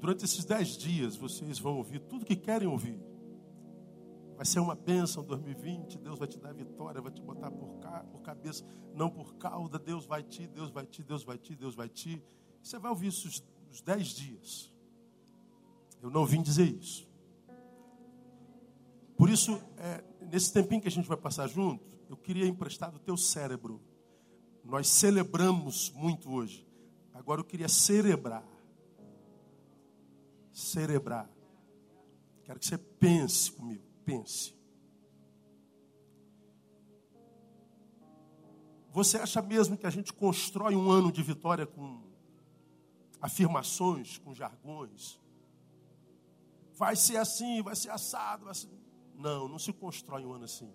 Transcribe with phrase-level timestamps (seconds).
[0.00, 2.98] Durante esses dez dias, vocês vão ouvir tudo que querem ouvir.
[4.36, 5.98] Vai ser uma bênção 2020.
[5.98, 8.64] Deus vai te dar vitória, vai te botar por, cá, por cabeça,
[8.94, 9.78] não por cauda.
[9.78, 12.22] Deus vai te, Deus vai te, Deus vai te, Deus vai te.
[12.62, 13.28] Você vai ouvir isso
[13.70, 14.72] os dez dias.
[16.00, 17.08] Eu não vim dizer isso.
[19.16, 23.00] Por isso, é, nesse tempinho que a gente vai passar junto, eu queria emprestar do
[23.00, 23.80] teu cérebro.
[24.64, 26.64] Nós celebramos muito hoje.
[27.12, 28.46] Agora eu queria cerebrar.
[30.58, 31.30] Cerebrar.
[32.42, 33.84] Quero que você pense comigo.
[34.04, 34.52] Pense.
[38.90, 42.02] Você acha mesmo que a gente constrói um ano de vitória com
[43.20, 45.20] afirmações, com jargões?
[46.74, 48.68] Vai ser assim, vai ser assado, vai ser...
[49.14, 50.72] Não, não se constrói um ano assim.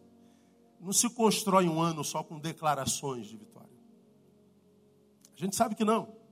[0.79, 3.77] Não se constrói um ano só com declarações de vitória.
[5.35, 6.22] A gente sabe que não.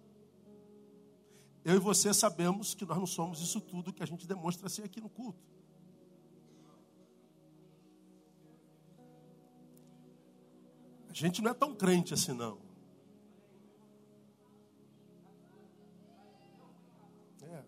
[1.64, 4.84] Eu e você sabemos que nós não somos isso tudo que a gente demonstra ser
[4.84, 5.40] aqui no culto.
[11.08, 12.58] A gente não é tão crente assim, não.
[17.44, 17.64] É.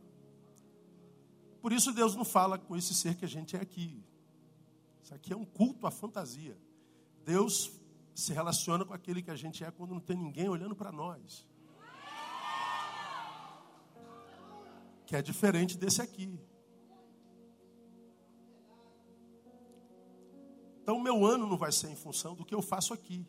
[1.61, 4.03] Por isso Deus não fala com esse ser que a gente é aqui.
[5.03, 6.57] Isso aqui é um culto à fantasia.
[7.23, 7.71] Deus
[8.15, 11.45] se relaciona com aquele que a gente é quando não tem ninguém olhando para nós.
[15.13, 16.39] Que é diferente desse aqui.
[20.81, 23.23] Então, meu ano não vai ser em função do que eu faço aqui,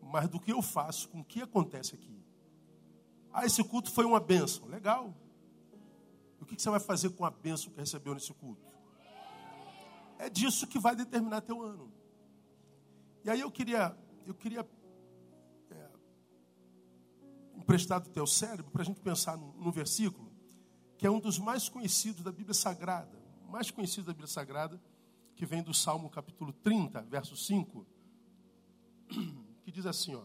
[0.00, 2.24] mas do que eu faço com o que acontece aqui.
[3.34, 4.66] Ah, esse culto foi uma bênção.
[4.66, 5.14] Legal.
[6.40, 8.66] O que você vai fazer com a bênção que recebeu nesse culto?
[10.18, 11.92] É disso que vai determinar teu ano.
[13.22, 14.64] E aí eu queria, eu queria
[17.64, 20.30] emprestar do teu cérebro para a gente pensar no versículo
[20.98, 24.80] que é um dos mais conhecidos da Bíblia Sagrada, mais conhecido da Bíblia Sagrada,
[25.34, 27.86] que vem do Salmo capítulo 30, verso 5,
[29.64, 30.22] que diz assim, ó: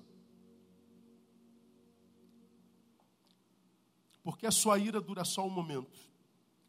[4.22, 5.98] Porque a sua ira dura só um momento,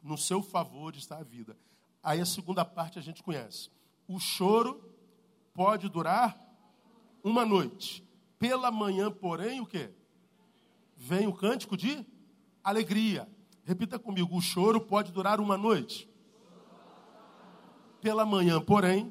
[0.01, 1.59] no seu favor está a vida.
[2.03, 3.71] Aí a segunda parte a gente conhece.
[4.09, 4.83] O choro
[5.53, 6.37] pode durar
[7.23, 8.03] uma noite.
[8.39, 10.00] Pela manhã, porém, o que?
[11.03, 12.05] Vem o cântico de
[12.63, 13.27] alegria.
[13.65, 16.07] Repita comigo: o choro pode durar uma noite.
[18.03, 19.11] Pela manhã, porém,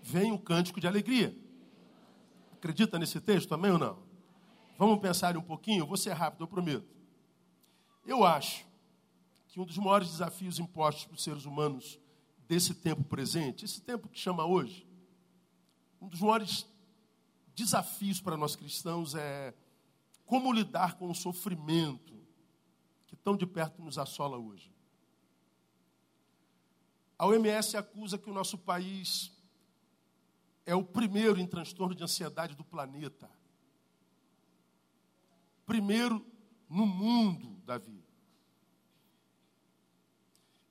[0.00, 1.36] vem o cântico de alegria.
[2.52, 3.98] Acredita nesse texto também ou não?
[4.78, 5.84] Vamos pensar um pouquinho?
[5.84, 6.86] vou ser rápido, eu prometo.
[8.06, 8.64] Eu acho
[9.48, 11.98] que um dos maiores desafios impostos para os seres humanos
[12.46, 14.86] desse tempo presente, esse tempo que chama hoje,
[16.00, 16.64] um dos maiores
[17.52, 19.52] desafios para nós cristãos é
[20.26, 22.14] como lidar com o sofrimento
[23.06, 24.74] que tão de perto nos assola hoje.
[27.16, 29.32] A OMS acusa que o nosso país
[30.66, 33.30] é o primeiro em transtorno de ansiedade do planeta.
[35.64, 36.26] Primeiro
[36.68, 38.04] no mundo, Davi.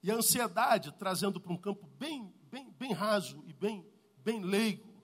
[0.03, 3.83] E a ansiedade, trazendo para um campo bem, bem, bem raso e bem,
[4.17, 5.01] bem leigo,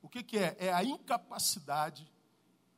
[0.00, 0.56] o que, que é?
[0.58, 2.10] É a incapacidade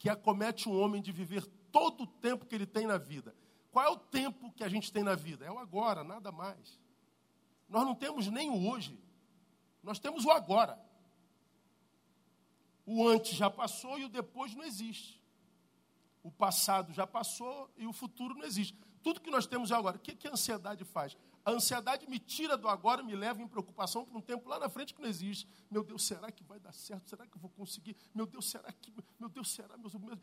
[0.03, 3.33] que acomete um homem de viver todo o tempo que ele tem na vida.
[3.71, 5.45] Qual é o tempo que a gente tem na vida?
[5.45, 6.77] É o agora, nada mais.
[7.69, 8.99] Nós não temos nem o hoje,
[9.81, 10.77] nós temos o agora.
[12.85, 15.23] O antes já passou e o depois não existe.
[16.21, 18.77] O passado já passou e o futuro não existe.
[19.05, 19.99] Tudo que nós temos é agora.
[19.99, 21.17] O que, que a ansiedade faz?
[21.45, 24.69] A ansiedade me tira do agora, me leva em preocupação para um tempo lá na
[24.69, 25.49] frente que não existe.
[25.71, 27.09] Meu Deus, será que vai dar certo?
[27.09, 27.97] Será que eu vou conseguir?
[28.15, 28.93] Meu Deus, será que.
[29.19, 29.75] Meu Deus, será?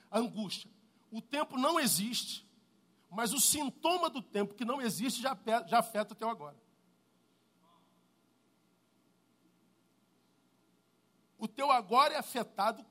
[0.10, 0.72] A angústia.
[1.12, 2.48] O tempo não existe,
[3.10, 5.38] mas o sintoma do tempo que não existe já,
[5.68, 6.56] já afeta o teu agora.
[11.38, 12.86] O teu agora é afetado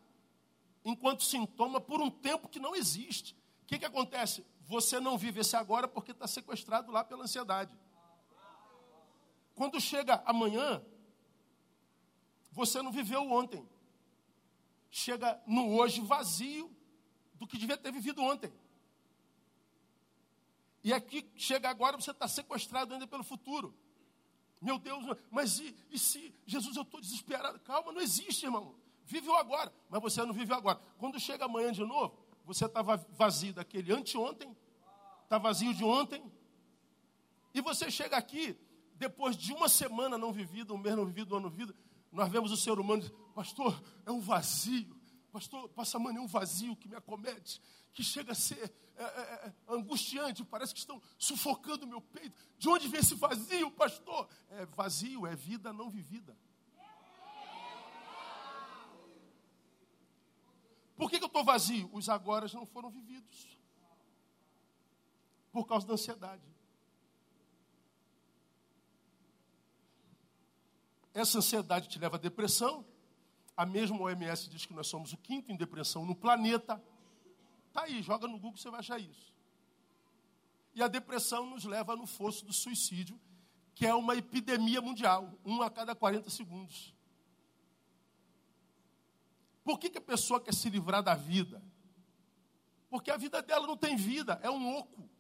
[0.85, 3.35] enquanto sintoma por um tempo que não existe.
[3.63, 4.45] O que, que acontece?
[4.67, 7.77] Você não vive esse agora porque está sequestrado lá pela ansiedade.
[9.59, 10.81] Quando chega amanhã,
[12.53, 13.69] você não viveu ontem.
[14.89, 16.71] Chega no hoje vazio
[17.35, 18.53] do que devia ter vivido ontem.
[20.85, 23.77] E aqui chega agora, você está sequestrado ainda pelo futuro.
[24.61, 27.59] Meu Deus, mas e, e se Jesus eu estou desesperado?
[27.59, 28.77] Calma, não existe, irmão.
[29.07, 30.81] Vive o agora, mas você não vive o agora.
[30.99, 34.57] Quando chega amanhã de novo, você estava vazio daquele anteontem,
[35.25, 36.23] está vazio de ontem,
[37.53, 38.57] e você chega aqui
[38.99, 41.75] depois de uma semana não vivida, um mês não vivido, um ano vivido,
[42.11, 44.99] nós vemos o ser humano pastor, é um vazio.
[45.31, 47.63] Pastor, passa amanhã é um vazio que me acomete,
[47.93, 52.35] que chega a ser é, é, é, angustiante, parece que estão sufocando o meu peito.
[52.59, 54.29] De onde vem esse vazio, pastor?
[54.51, 56.37] É vazio, é vida não vivida.
[60.97, 61.89] Por que, que eu estou vazio?
[61.93, 63.57] Os agora não foram vividos.
[65.53, 66.43] Por causa da ansiedade.
[71.19, 72.87] Essa ansiedade te leva à depressão.
[73.57, 76.81] A mesma OMS diz que nós somos o quinto em depressão no planeta.
[77.73, 79.35] Tá aí, joga no Google, você vai achar isso.
[80.77, 83.21] E a depressão nos leva no fosso do suicídio,
[83.75, 86.95] que é uma epidemia mundial, um a cada 40 segundos.
[89.65, 91.61] Por que, que a pessoa quer se livrar da vida?
[92.89, 95.11] Porque a vida dela não tem vida, é um oco.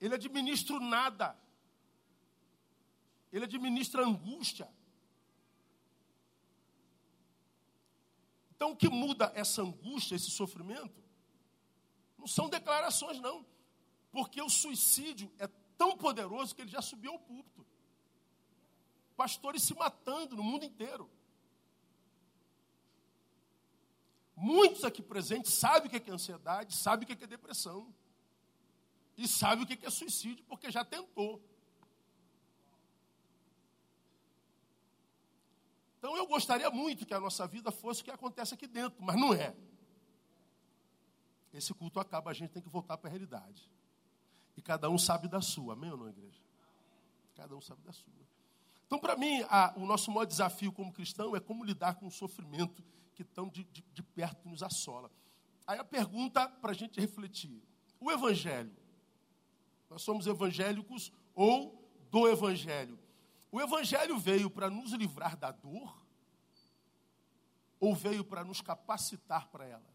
[0.00, 1.38] Ele administra nada.
[3.32, 4.68] Ele administra angústia.
[8.54, 11.02] Então, o que muda essa angústia, esse sofrimento,
[12.18, 13.46] não são declarações, não.
[14.10, 15.46] Porque o suicídio é
[15.78, 17.66] tão poderoso que ele já subiu ao púlpito.
[19.16, 21.10] Pastores se matando no mundo inteiro.
[24.36, 27.94] Muitos aqui presentes sabem o que é ansiedade, sabem o que é depressão.
[29.16, 31.42] E sabem o que é suicídio, porque já tentou.
[36.00, 39.16] Então eu gostaria muito que a nossa vida fosse o que acontece aqui dentro, mas
[39.16, 39.54] não é.
[41.52, 43.70] Esse culto acaba, a gente tem que voltar para a realidade.
[44.56, 46.40] E cada um sabe da sua, amém ou não, igreja?
[47.34, 48.10] Cada um sabe da sua.
[48.86, 52.10] Então, para mim, a, o nosso maior desafio como cristão é como lidar com o
[52.10, 52.82] sofrimento
[53.14, 55.10] que tão de, de, de perto nos assola.
[55.66, 57.62] Aí a pergunta para a gente refletir:
[58.00, 58.74] o Evangelho?
[59.90, 62.98] Nós somos evangélicos ou do Evangelho?
[63.52, 65.96] O Evangelho veio para nos livrar da dor
[67.80, 69.90] ou veio para nos capacitar para ela?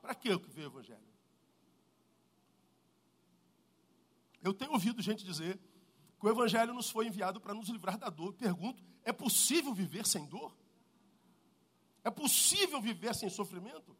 [0.00, 1.12] Para que veio o Evangelho?
[4.42, 5.56] Eu tenho ouvido gente dizer
[6.18, 8.28] que o Evangelho nos foi enviado para nos livrar da dor.
[8.28, 10.56] Eu pergunto: é possível viver sem dor?
[12.02, 13.96] É possível viver sem sofrimento?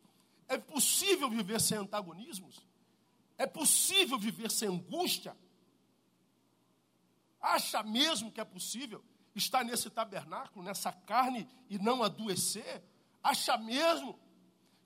[0.48, 2.66] É possível viver sem antagonismos?
[3.38, 5.36] É possível viver sem angústia?
[7.42, 9.04] Acha mesmo que é possível
[9.34, 12.84] estar nesse tabernáculo, nessa carne e não adoecer?
[13.20, 14.16] Acha mesmo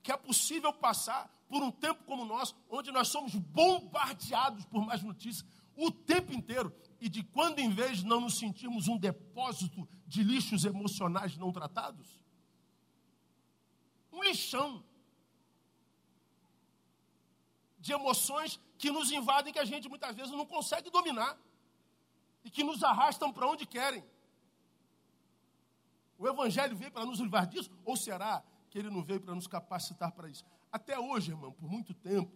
[0.01, 4.83] que é possível passar por um tempo como o nosso, onde nós somos bombardeados por
[4.83, 5.45] mais notícias
[5.75, 10.65] o tempo inteiro e de quando em vez não nos sentimos um depósito de lixos
[10.65, 12.19] emocionais não tratados?
[14.11, 14.83] Um lixão
[17.77, 21.37] de emoções que nos invadem que a gente muitas vezes não consegue dominar
[22.47, 24.01] e que nos arrastam para onde querem.
[26.17, 27.69] O Evangelho veio para nos livrar disso?
[27.83, 30.45] Ou será que ele não veio para nos capacitar para isso?
[30.71, 32.31] Até hoje, irmão, por muito tempo,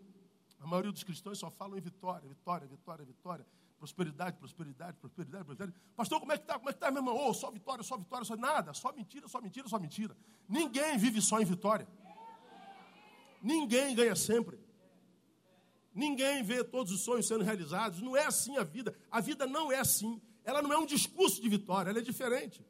[0.59, 3.47] a maioria dos cristãos só falam em vitória, vitória, vitória, vitória.
[3.79, 5.81] Prosperidade, prosperidade, prosperidade, prosperidade.
[5.95, 6.55] Pastor, como é que está?
[6.59, 7.17] Como é que está, meu irmão?
[7.17, 8.73] Oh, só vitória, só vitória, só nada.
[8.73, 10.15] Só mentira, só mentira, só mentira.
[10.47, 11.87] Ninguém vive só em vitória.
[13.41, 14.59] Ninguém ganha sempre.
[15.93, 18.01] Ninguém vê todos os sonhos sendo realizados.
[18.01, 18.95] Não é assim a vida.
[19.09, 20.21] A vida não é assim.
[20.43, 22.65] Ela não é um discurso de vitória, ela é diferente.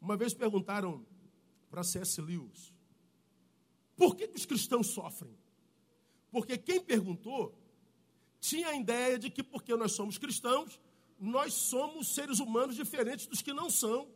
[0.00, 1.04] Uma vez perguntaram
[1.70, 2.20] para C.S.
[2.20, 2.72] Lewis:
[3.96, 5.36] por que, que os cristãos sofrem?
[6.30, 7.54] Porque quem perguntou
[8.40, 10.80] tinha a ideia de que, porque nós somos cristãos,
[11.18, 14.08] nós somos seres humanos diferentes dos que não são.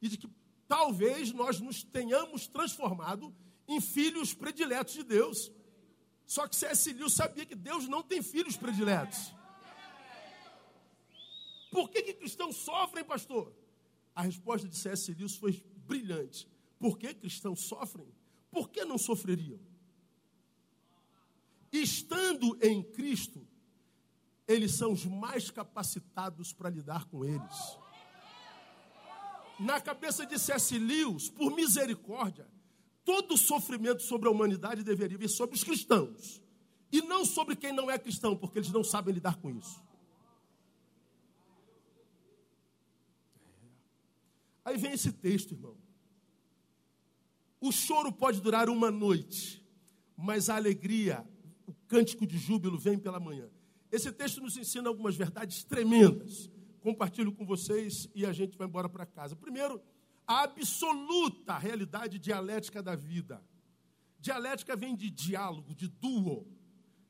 [0.00, 0.30] E de que
[0.66, 3.34] talvez nós nos tenhamos transformado
[3.68, 5.52] em filhos prediletos de Deus.
[6.30, 6.92] Só que C.S.
[6.92, 9.34] Lewis sabia que Deus não tem filhos prediletos.
[11.72, 13.52] Por que, que cristãos sofrem, pastor?
[14.14, 15.12] A resposta de C.S.
[15.12, 16.46] Lewis foi brilhante.
[16.78, 18.06] Por que cristãos sofrem?
[18.48, 19.58] Por que não sofreriam?
[21.72, 23.44] Estando em Cristo,
[24.46, 27.76] eles são os mais capacitados para lidar com eles.
[29.58, 30.78] Na cabeça de C.S.
[30.78, 32.46] Lewis, por misericórdia,
[33.04, 36.42] todo sofrimento sobre a humanidade deveria vir sobre os cristãos.
[36.92, 39.80] E não sobre quem não é cristão, porque eles não sabem lidar com isso.
[44.64, 45.76] Aí vem esse texto, irmão.
[47.60, 49.64] O choro pode durar uma noite,
[50.16, 51.26] mas a alegria,
[51.66, 53.48] o cântico de júbilo vem pela manhã.
[53.92, 56.50] Esse texto nos ensina algumas verdades tremendas.
[56.80, 59.36] Compartilho com vocês e a gente vai embora para casa.
[59.36, 59.80] Primeiro,
[60.30, 63.42] absoluta realidade dialética da vida.
[64.18, 66.46] Dialética vem de diálogo, de duo.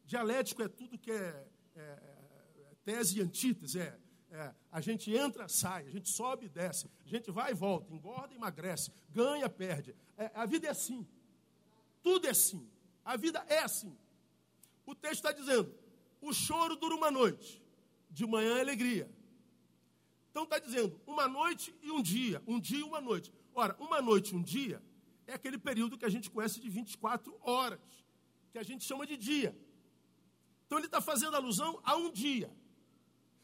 [0.07, 1.47] Dialético é tudo que é,
[1.77, 3.99] é, é tese e antítese, é,
[4.33, 7.93] É, a gente entra, sai, a gente sobe e desce, a gente vai e volta,
[7.93, 9.93] engorda e emagrece, ganha, perde.
[10.17, 11.05] É, a vida é assim.
[12.01, 12.65] Tudo é assim.
[13.05, 13.93] A vida é assim.
[14.87, 15.75] O texto está dizendo:
[16.21, 17.61] o choro dura uma noite,
[18.09, 19.11] de manhã é alegria.
[20.31, 23.33] Então está dizendo uma noite e um dia, um dia e uma noite.
[23.55, 24.83] Ora, uma noite e um dia
[25.27, 27.81] é aquele período que a gente conhece de 24 horas,
[28.53, 29.57] que a gente chama de dia.
[30.67, 32.51] Então ele está fazendo alusão a um dia.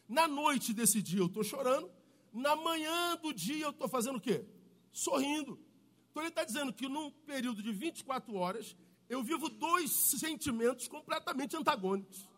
[0.09, 1.91] Na noite desse dia eu estou chorando,
[2.33, 4.45] na manhã do dia eu estou fazendo o quê?
[4.93, 5.59] Sorrindo.
[6.11, 8.77] Então ele está dizendo que num período de 24 horas
[9.09, 12.29] eu vivo dois sentimentos completamente antagônicos.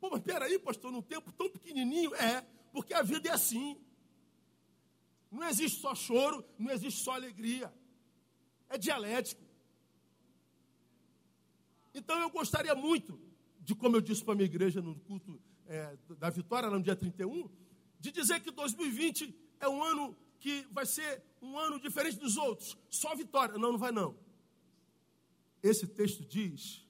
[0.00, 2.14] Pô, mas peraí, pastor, num tempo tão pequenininho?
[2.14, 3.76] É, porque a vida é assim.
[5.30, 7.72] Não existe só choro, não existe só alegria.
[8.68, 9.42] É dialético.
[11.94, 13.20] Então eu gostaria muito
[13.60, 16.96] de, como eu disse para a minha igreja no culto é, da vitória, no dia
[16.96, 17.50] 31,
[17.98, 22.78] de dizer que 2020 é um ano que vai ser um ano diferente dos outros.
[22.88, 23.58] Só vitória.
[23.58, 24.16] Não, não vai não.
[25.62, 26.87] Esse texto diz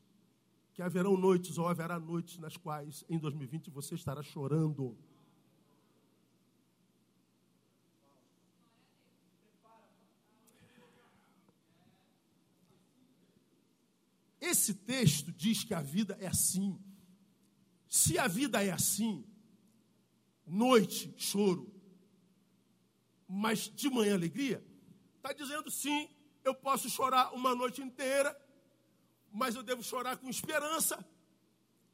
[0.79, 4.97] que haverão noites ou haverá noites nas quais em 2020 você estará chorando.
[14.41, 16.79] Esse texto diz que a vida é assim.
[17.89, 19.27] Se a vida é assim,
[20.47, 21.75] noite, choro,
[23.27, 24.65] mas de manhã alegria,
[25.17, 26.09] está dizendo sim,
[26.45, 28.31] eu posso chorar uma noite inteira,
[29.33, 31.05] mas eu devo chorar com esperança,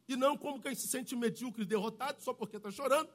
[0.09, 3.09] e não como quem se sente medíocre derrotado só porque está chorando,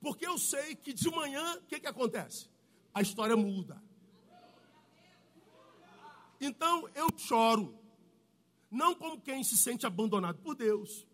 [0.00, 2.48] porque eu sei que de manhã, o que, que acontece?
[2.94, 3.82] A história muda.
[6.40, 7.78] Então eu choro,
[8.70, 11.06] não como quem se sente abandonado por Deus,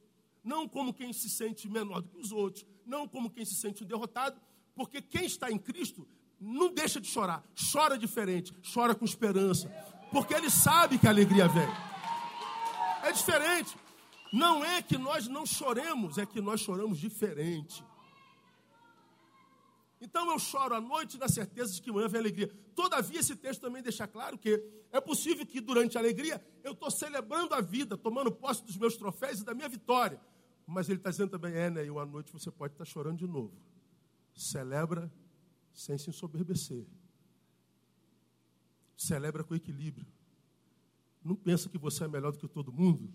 [0.43, 3.85] não como quem se sente menor do que os outros, não como quem se sente
[3.85, 4.41] derrotado,
[4.75, 6.07] porque quem está em Cristo
[6.41, 9.69] não deixa de chorar, chora diferente, chora com esperança,
[10.11, 11.92] porque ele sabe que a alegria vem.
[13.13, 13.77] É diferente.
[14.33, 17.85] Não é que nós não choremos, é que nós choramos diferente.
[20.01, 22.49] Então eu choro à noite na certeza de que amanhã vem alegria.
[22.75, 26.91] Todavia, esse texto também deixa claro que é possível que durante a alegria eu estou
[26.91, 30.19] celebrando a vida, tomando posse dos meus troféus e da minha vitória.
[30.67, 31.85] Mas ele está dizendo também, é, né?
[31.85, 33.53] E à noite você pode estar chorando de novo.
[34.35, 35.13] Celebra
[35.75, 36.87] sem se ensoberbecer.
[38.97, 40.07] Celebra com equilíbrio.
[41.25, 43.09] Não pensa que você é melhor do que todo mundo,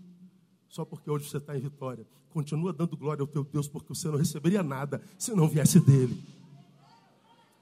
[0.70, 2.08] só porque hoje você está em vitória.
[2.30, 6.22] Continua dando glória ao teu Deus, porque você não receberia nada se não viesse dele.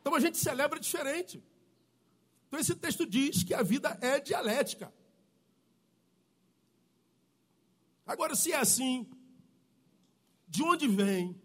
[0.01, 1.43] Então a gente celebra diferente.
[2.47, 4.93] Então esse texto diz que a vida é dialética.
[8.05, 9.09] Agora, se é assim,
[10.47, 11.35] de onde vem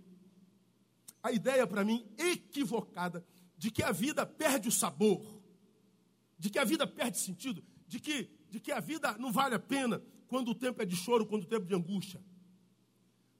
[1.23, 3.25] a ideia para mim equivocada
[3.57, 5.23] de que a vida perde o sabor,
[6.39, 9.59] de que a vida perde sentido, de que, de que a vida não vale a
[9.59, 12.23] pena quando o tempo é de choro, quando o tempo é de angústia?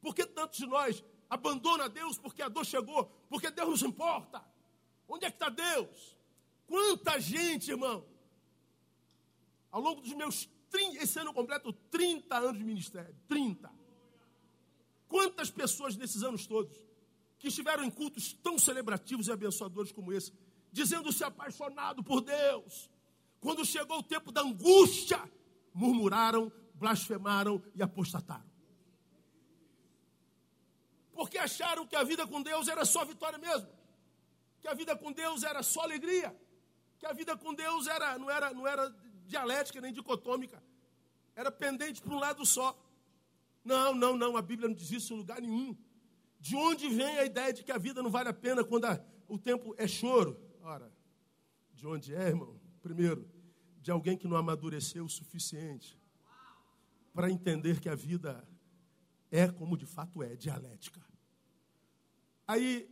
[0.01, 3.87] Por que tantos de nós abandona Deus porque a dor chegou, porque Deus não se
[3.87, 4.43] importa?
[5.09, 6.17] Onde é que está Deus?
[6.67, 8.07] Quanta gente, irmão,
[9.71, 13.71] ao longo dos meus 30, esse ano completo 30 anos de ministério, 30.
[15.09, 16.77] Quantas pessoas nesses anos todos
[17.39, 20.33] que estiveram em cultos tão celebrativos e abençoadores como esse,
[20.71, 22.89] dizendo-se apaixonado por Deus,
[23.41, 25.21] quando chegou o tempo da angústia,
[25.73, 28.49] murmuraram, blasfemaram e apostataram.
[31.13, 33.81] Porque acharam que a vida com Deus era só vitória mesmo
[34.61, 36.37] que a vida com Deus era só alegria,
[36.99, 38.95] que a vida com Deus era, não, era, não era
[39.25, 40.63] dialética nem dicotômica,
[41.35, 42.79] era pendente para um lado só.
[43.65, 45.77] Não, não, não, a Bíblia não diz isso em lugar nenhum.
[46.39, 49.03] De onde vem a ideia de que a vida não vale a pena quando a,
[49.29, 50.39] o tempo é choro?
[50.63, 50.93] Ora,
[51.73, 52.60] de onde é, irmão?
[52.83, 53.29] Primeiro,
[53.81, 55.99] de alguém que não amadureceu o suficiente
[57.13, 58.47] para entender que a vida
[59.31, 61.01] é como de fato é, dialética.
[62.47, 62.89] Aí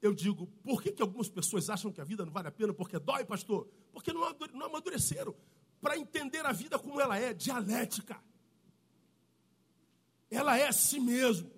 [0.00, 2.72] eu digo, por que, que algumas pessoas acham que a vida não vale a pena?
[2.72, 3.68] Porque dói, pastor?
[3.92, 5.34] Porque não amadureceram
[5.80, 8.22] para entender a vida como ela é, dialética.
[10.30, 11.50] Ela é assim mesmo.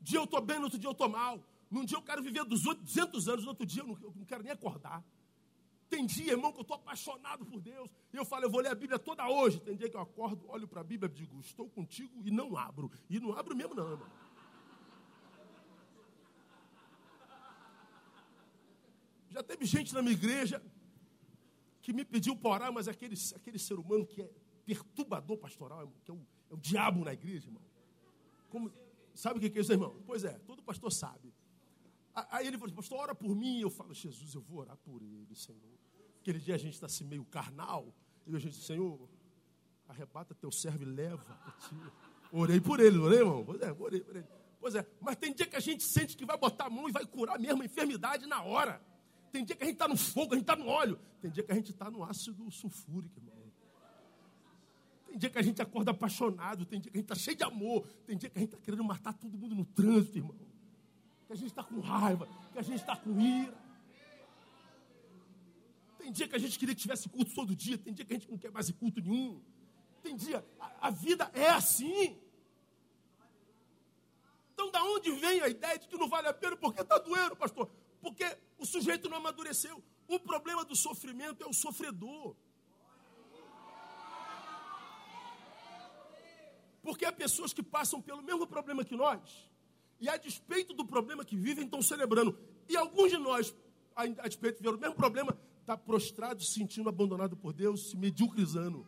[0.00, 1.42] Um dia eu estou bem, no outro dia eu estou mal.
[1.70, 5.04] Num dia eu quero viver 200 anos, no outro dia eu não quero nem acordar.
[5.90, 7.90] Tem dia, irmão, que eu estou apaixonado por Deus.
[8.12, 9.60] E eu falo, eu vou ler a Bíblia toda hoje.
[9.60, 12.56] Tem dia que eu acordo, olho para a Bíblia e digo, estou contigo e não
[12.56, 12.90] abro.
[13.08, 14.08] E não abro mesmo, não, irmão.
[19.28, 20.62] Já teve gente na minha igreja
[21.82, 24.30] que me pediu para orar, mas aquele, aquele ser humano que é
[24.64, 27.62] perturbador pastoral, que é o, é o diabo na igreja, irmão.
[28.48, 28.72] Como,
[29.14, 30.00] Sabe o que é isso, irmão?
[30.06, 31.34] Pois é, todo pastor sabe.
[32.14, 33.60] Aí ele falou, pastor, ora por mim.
[33.60, 35.78] Eu falo, Jesus, eu vou orar por ele, Senhor.
[36.20, 37.94] Aquele dia a gente está assim meio carnal.
[38.26, 39.08] E a gente diz, Senhor,
[39.88, 41.24] arrebata teu servo e leva
[41.68, 41.76] ti.
[42.32, 43.44] Orei por ele, orei, irmão?
[43.44, 44.26] Pois é, orei por ele.
[44.60, 46.92] Pois é, mas tem dia que a gente sente que vai botar a mão e
[46.92, 48.80] vai curar mesmo a enfermidade na hora.
[49.32, 50.98] Tem dia que a gente está no fogo, a gente está no óleo.
[51.20, 53.40] Tem dia que a gente está no ácido sulfúrico, irmão.
[55.06, 57.42] Tem dia que a gente acorda apaixonado, tem dia que a gente está cheio de
[57.42, 60.36] amor, tem dia que a gente está querendo matar todo mundo no trânsito, irmão.
[61.30, 63.56] Que a gente está com raiva, que a gente está com ira.
[65.96, 68.18] Tem dia que a gente queria que tivesse culto todo dia, tem dia que a
[68.18, 69.40] gente não quer mais culto nenhum.
[70.02, 72.20] Tem dia, a, a vida é assim.
[74.52, 76.56] Então, da onde vem a ideia de que não vale a pena?
[76.56, 77.70] Porque está doendo, pastor.
[78.00, 78.24] Porque
[78.58, 79.80] o sujeito não amadureceu.
[80.08, 82.34] O problema do sofrimento é o sofredor.
[86.82, 89.48] Porque há pessoas que passam pelo mesmo problema que nós,
[90.00, 92.36] e a despeito do problema que vivem, estão celebrando.
[92.68, 93.54] E alguns de nós,
[93.94, 97.96] a despeito de ver o mesmo problema, está prostrado, se sentindo abandonado por Deus, se
[97.96, 98.86] mediocrizando.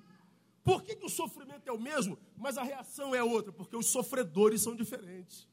[0.64, 3.52] Por que, que o sofrimento é o mesmo, mas a reação é outra?
[3.52, 5.48] Porque os sofredores são diferentes.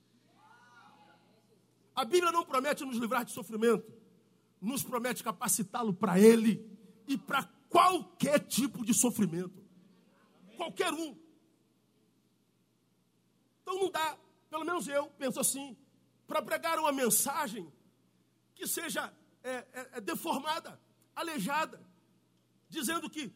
[1.95, 3.91] A Bíblia não promete nos livrar de sofrimento,
[4.61, 6.65] nos promete capacitá-lo para ele
[7.07, 9.61] e para qualquer tipo de sofrimento.
[10.55, 11.17] Qualquer um.
[13.61, 14.17] Então não dá,
[14.49, 15.77] pelo menos eu penso assim,
[16.27, 17.71] para pregar uma mensagem
[18.55, 19.13] que seja
[19.43, 20.79] é, é, é deformada,
[21.15, 21.81] aleijada,
[22.67, 23.33] dizendo que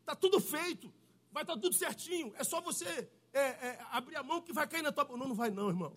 [0.00, 0.92] está tudo feito,
[1.30, 4.66] vai estar tá tudo certinho, é só você é, é, abrir a mão que vai
[4.66, 5.04] cair na tua.
[5.16, 5.96] Não, não vai não, irmão.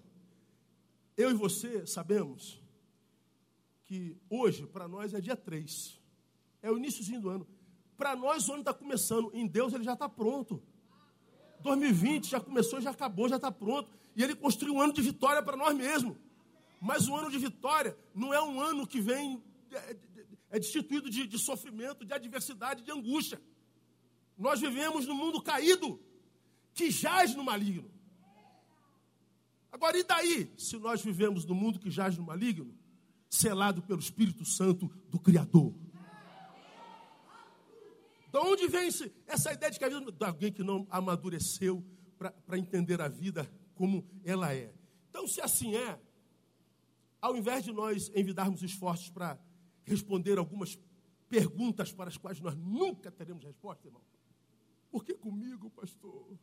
[1.15, 2.61] Eu e você sabemos
[3.85, 5.99] que hoje, para nós, é dia 3.
[6.61, 7.47] É o iníciozinho do ano.
[7.97, 9.31] Para nós, o ano está começando.
[9.33, 10.61] Em Deus, ele já está pronto.
[11.61, 13.89] 2020 já começou, já acabou, já está pronto.
[14.15, 16.17] E ele construiu um ano de vitória para nós mesmos.
[16.79, 19.41] Mas o ano de vitória não é um ano que vem
[19.71, 19.97] é,
[20.51, 23.41] é destituído de, de sofrimento, de adversidade, de angústia.
[24.37, 25.99] Nós vivemos num mundo caído,
[26.73, 27.89] que jaz no maligno.
[29.71, 32.77] Agora, e daí, se nós vivemos no mundo que jaz no maligno,
[33.29, 35.73] selado pelo Espírito Santo do Criador?
[38.31, 38.89] De onde vem
[39.25, 41.83] essa ideia de que a vida de alguém que não amadureceu
[42.17, 44.73] para entender a vida como ela é?
[45.09, 45.99] Então, se assim é,
[47.21, 49.39] ao invés de nós envidarmos esforços para
[49.85, 50.77] responder algumas
[51.29, 54.01] perguntas para as quais nós nunca teremos resposta, irmão.
[54.91, 56.37] Por que comigo, pastor?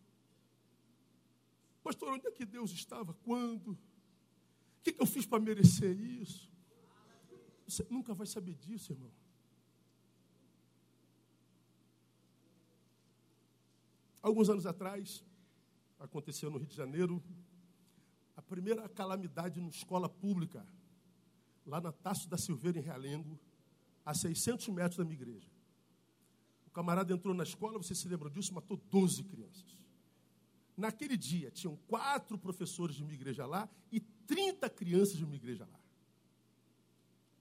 [1.82, 3.14] Pastor, onde é que Deus estava?
[3.14, 3.72] Quando?
[3.72, 3.78] O
[4.82, 6.50] que, que eu fiz para merecer isso?
[7.66, 9.12] Você nunca vai saber disso, irmão.
[14.20, 15.24] Alguns anos atrás,
[16.00, 17.22] aconteceu no Rio de Janeiro,
[18.36, 20.66] a primeira calamidade na escola pública,
[21.66, 23.38] lá na Tasso da Silveira, em Realengo,
[24.04, 25.48] a 600 metros da minha igreja.
[26.66, 29.78] O camarada entrou na escola, você se lembra disso, matou 12 crianças.
[30.76, 35.68] Naquele dia, tinham quatro professores de uma igreja lá e 30 crianças de uma igreja
[35.70, 35.78] lá.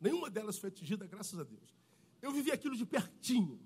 [0.01, 1.75] Nenhuma delas foi atingida, graças a Deus.
[2.21, 3.59] Eu vivi aquilo de pertinho.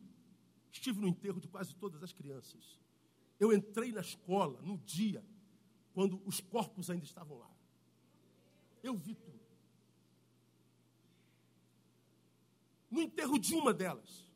[0.71, 2.82] Estive no enterro de quase todas as crianças.
[3.39, 5.23] Eu entrei na escola no dia
[5.93, 7.49] quando os corpos ainda estavam lá.
[8.81, 9.39] Eu vi tudo.
[12.89, 14.31] No enterro de uma delas,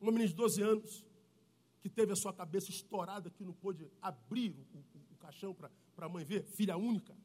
[0.00, 1.04] uma menina de 12 anos,
[1.80, 5.70] que teve a sua cabeça estourada, que não pôde abrir o, o, o caixão para
[5.96, 7.16] a mãe ver, filha única.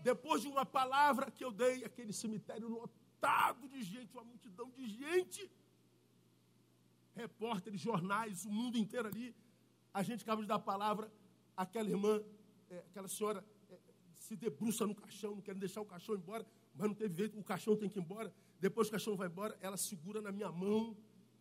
[0.00, 4.88] Depois de uma palavra que eu dei, aquele cemitério lotado de gente, uma multidão de
[4.88, 5.50] gente,
[7.14, 9.34] repórteres, jornais, o mundo inteiro ali,
[9.92, 11.10] a gente acaba de dar a palavra,
[11.56, 12.22] aquela irmã,
[12.70, 13.78] é, aquela senhora é,
[14.14, 17.44] se debruça no caixão, não quer deixar o caixão embora, mas não teve jeito, o
[17.44, 18.32] caixão tem que ir embora.
[18.60, 20.96] Depois que o caixão vai embora, ela segura na minha mão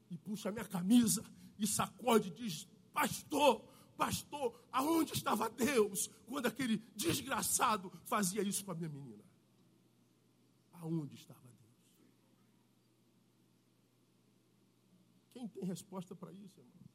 [0.10, 1.24] e puxa a minha camisa
[1.60, 3.64] e sacode e diz: Pastor,
[3.98, 9.24] pastor, aonde estava Deus quando aquele desgraçado fazia isso com a minha menina?
[10.74, 11.58] Aonde estava Deus?
[15.32, 16.87] Quem tem resposta para isso, irmão?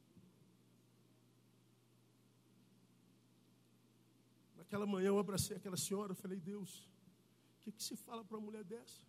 [4.73, 6.89] Naquela manhã eu abracei aquela senhora, e falei, Deus,
[7.57, 9.03] o que, que se fala para uma mulher dessa?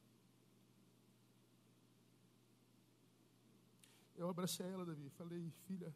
[4.14, 5.90] Eu abracei ela, Davi, falei, filha,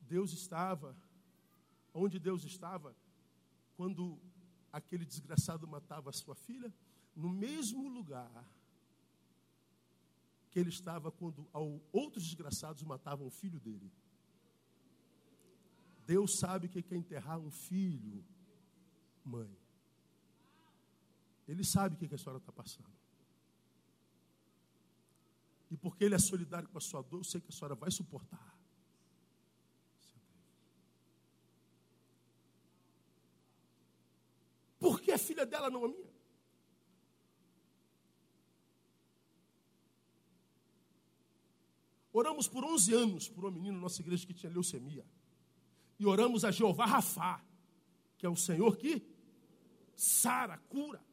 [0.00, 0.96] Deus estava,
[1.94, 2.92] onde Deus estava,
[3.76, 4.18] quando
[4.72, 6.74] aquele desgraçado matava a sua filha,
[7.14, 8.44] no mesmo lugar
[10.50, 11.48] que ele estava quando
[11.92, 13.92] outros desgraçados matavam o filho dele.
[16.04, 18.24] Deus sabe que quer enterrar um filho,
[19.24, 19.56] mãe.
[21.46, 23.00] Ele sabe o que a senhora está passando.
[25.70, 27.90] E porque ele é solidário com a sua dor, eu sei que a senhora vai
[27.90, 28.58] suportar.
[34.78, 36.10] Por que a filha dela não a minha?
[42.12, 45.04] Oramos por 11 anos por uma menina na nossa igreja que tinha leucemia.
[45.98, 47.44] E oramos a Jeová Rafá,
[48.18, 49.00] que é o Senhor que
[50.00, 51.04] sara, cura.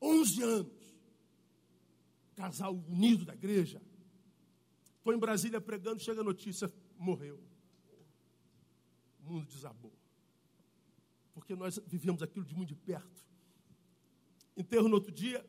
[0.00, 0.94] 11 anos.
[2.36, 3.80] Casal unido da igreja.
[4.98, 7.42] Estou em Brasília pregando, chega a notícia, morreu.
[9.20, 9.92] O mundo desabou.
[11.32, 13.24] Porque nós vivemos aquilo de muito de perto.
[14.56, 15.44] Enterro no outro dia,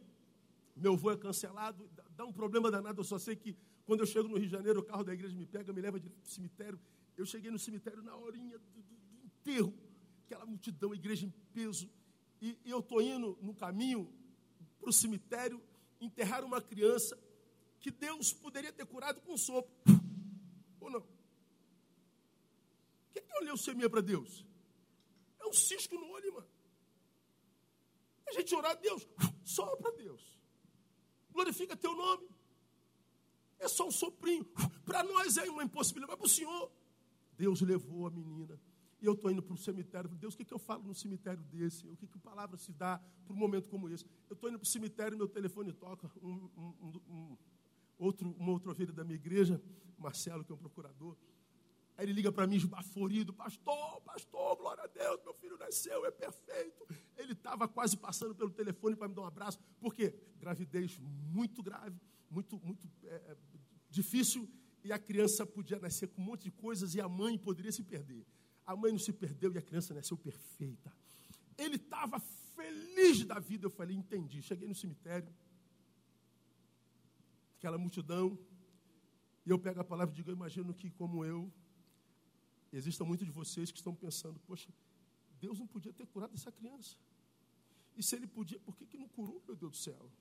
[0.76, 4.30] meu voo é cancelado, dá um problema danado, eu só sei que quando eu chego
[4.30, 6.32] no Rio de Janeiro, o carro da igreja me pega, me leva direto para o
[6.32, 6.80] cemitério.
[7.18, 9.74] Eu cheguei no cemitério na horinha do, do, do enterro,
[10.26, 11.90] aquela multidão, igreja em peso.
[12.42, 14.12] E, e eu estou indo no caminho
[14.80, 15.62] para o cemitério
[16.00, 17.18] enterrar uma criança
[17.80, 19.72] que Deus poderia ter curado com um sopro.
[20.80, 21.00] Ou não?
[21.00, 21.08] O
[23.14, 24.46] que é leucemia para Deus?
[25.40, 26.46] É um cisco no olho, irmão.
[28.28, 29.08] A gente orar a Deus,
[29.44, 30.40] sopra a Deus.
[31.32, 32.30] Glorifica teu nome.
[33.60, 34.46] É só um soprinho.
[34.86, 36.72] Para nós é uma impossibilidade, mas para o Senhor.
[37.38, 38.60] Deus levou a menina.
[39.04, 40.10] E eu estou indo para o cemitério.
[40.10, 41.86] Deus, o que, que eu falo no cemitério desse?
[41.86, 44.06] O que, que palavra se dá para um momento como esse?
[44.30, 46.10] Eu estou indo para o cemitério, meu telefone toca.
[46.22, 47.38] Um, um, um,
[48.00, 49.62] outro, uma outra ovelha da minha igreja,
[49.98, 51.18] Marcelo, que é um procurador.
[51.98, 56.12] Aí ele liga para mim, esbaforido, pastor, pastor, glória a Deus, meu filho nasceu, é
[56.12, 56.88] perfeito.
[57.18, 62.00] Ele estava quase passando pelo telefone para me dar um abraço, porque gravidez muito grave,
[62.32, 63.38] muito, muito é, é,
[63.90, 64.50] difícil,
[64.82, 67.84] e a criança podia nascer com um monte de coisas e a mãe poderia se
[67.84, 68.26] perder.
[68.66, 70.92] A mãe não se perdeu e a criança nasceu perfeita.
[71.58, 73.66] Ele estava feliz da vida.
[73.66, 74.42] Eu falei, entendi.
[74.42, 75.34] Cheguei no cemitério,
[77.58, 78.38] aquela multidão,
[79.46, 81.52] e eu pego a palavra e digo: Eu imagino que, como eu,
[82.72, 84.70] existam muitos de vocês que estão pensando: Poxa,
[85.40, 86.96] Deus não podia ter curado essa criança.
[87.96, 90.12] E se ele podia, por que, que não curou, meu Deus do céu?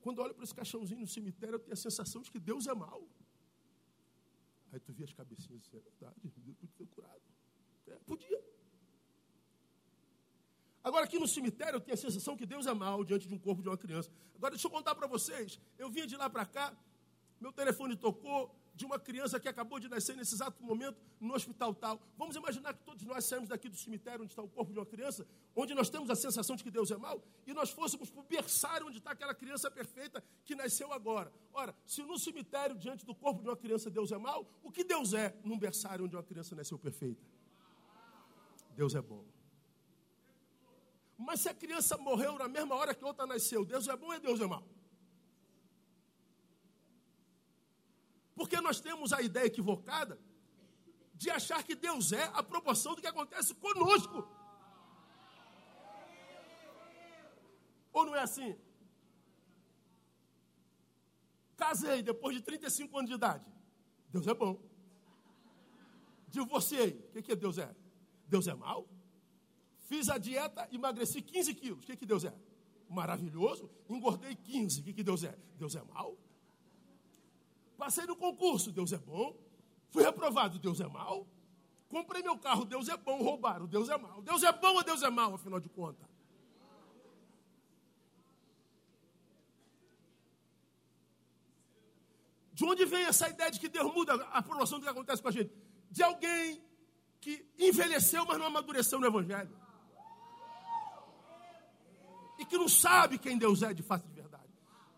[0.00, 2.66] Quando eu olho para esse caixãozinho no cemitério, eu tenho a sensação de que Deus
[2.66, 3.08] é mau.
[4.72, 7.22] Aí tu via as cabecinhas, é verdade, Deus podia ter curado.
[7.86, 8.40] É, podia.
[10.82, 13.38] Agora, aqui no cemitério, eu tenho a sensação que Deus é mau diante de um
[13.38, 14.10] corpo de uma criança.
[14.34, 15.60] Agora, deixa eu contar para vocês.
[15.78, 16.74] Eu vinha de lá para cá,
[17.40, 21.74] meu telefone tocou, de uma criança que acabou de nascer nesse exato momento no hospital
[21.74, 22.00] tal.
[22.16, 24.86] Vamos imaginar que todos nós saímos daqui do cemitério onde está o corpo de uma
[24.86, 28.20] criança, onde nós temos a sensação de que Deus é mau, e nós fôssemos para
[28.20, 31.30] o berçário onde está aquela criança perfeita que nasceu agora.
[31.52, 34.82] Ora, se no cemitério, diante do corpo de uma criança, Deus é mau, o que
[34.82, 37.22] Deus é num berçário onde uma criança nasceu perfeita?
[38.74, 39.22] Deus é bom.
[41.18, 44.18] Mas se a criança morreu na mesma hora que outra nasceu, Deus é bom ou
[44.18, 44.64] Deus é mau?
[48.40, 50.18] Porque nós temos a ideia equivocada
[51.12, 54.26] de achar que Deus é a proporção do que acontece conosco.
[57.92, 58.56] Ou não é assim?
[61.54, 63.44] Casei depois de 35 anos de idade.
[64.08, 64.58] Deus é bom.
[66.28, 66.92] Divorciei.
[67.10, 67.76] O que, que Deus é?
[68.26, 68.88] Deus é mau?
[69.80, 71.84] Fiz a dieta, emagreci 15 quilos.
[71.84, 72.34] O que, que Deus é?
[72.88, 73.70] Maravilhoso.
[73.86, 74.80] Engordei 15.
[74.80, 75.38] O que, que Deus é?
[75.58, 76.16] Deus é mau?
[77.80, 79.34] Passei no concurso, Deus é bom.
[79.88, 81.26] Fui reprovado, Deus é mau.
[81.88, 83.22] Comprei meu carro, Deus é bom.
[83.22, 84.20] Roubaram, Deus é mau.
[84.20, 86.06] Deus é bom ou Deus é mau, afinal de contas?
[92.52, 95.28] De onde vem essa ideia de que Deus muda a proporção do que acontece com
[95.28, 95.50] a gente?
[95.90, 96.62] De alguém
[97.18, 99.58] que envelheceu, mas não amadureceu no Evangelho.
[102.38, 104.06] E que não sabe quem Deus é de fato.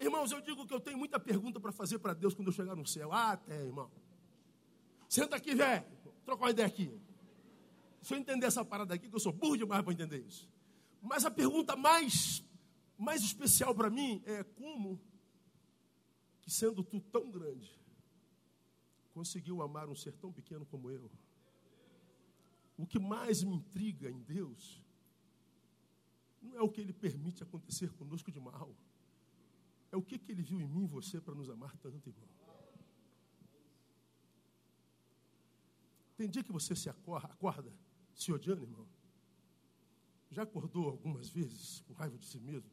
[0.02, 2.74] Irmãos, eu digo que eu tenho muita pergunta para fazer para Deus quando eu chegar
[2.74, 3.12] no céu.
[3.12, 3.88] Ah, tem, irmão.
[5.08, 5.84] Senta aqui, velho.
[6.24, 7.00] Troca uma ideia aqui.
[8.00, 10.50] Se eu entender essa parada aqui, que eu sou burro demais para entender isso.
[11.00, 12.44] Mas a pergunta mais,
[12.98, 15.00] mais especial para mim é como
[16.40, 17.70] que sendo tu tão grande,
[19.14, 21.08] conseguiu amar um ser tão pequeno como eu?
[22.76, 24.82] O que mais me intriga em Deus
[26.40, 28.74] não é o que Ele permite acontecer conosco de mal
[29.92, 32.28] é o que, que ele viu em mim e você para nos amar tanto, irmão.
[36.16, 37.72] Tem dia que você se acorda, acorda
[38.14, 38.88] se odiando, irmão.
[40.30, 42.70] Já acordou algumas vezes com raiva de si mesmo?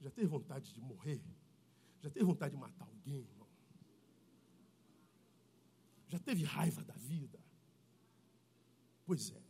[0.00, 1.20] Já teve vontade de morrer?
[2.00, 3.48] Já teve vontade de matar alguém, irmão?
[6.08, 7.40] Já teve raiva da vida?
[9.04, 9.42] Pois é.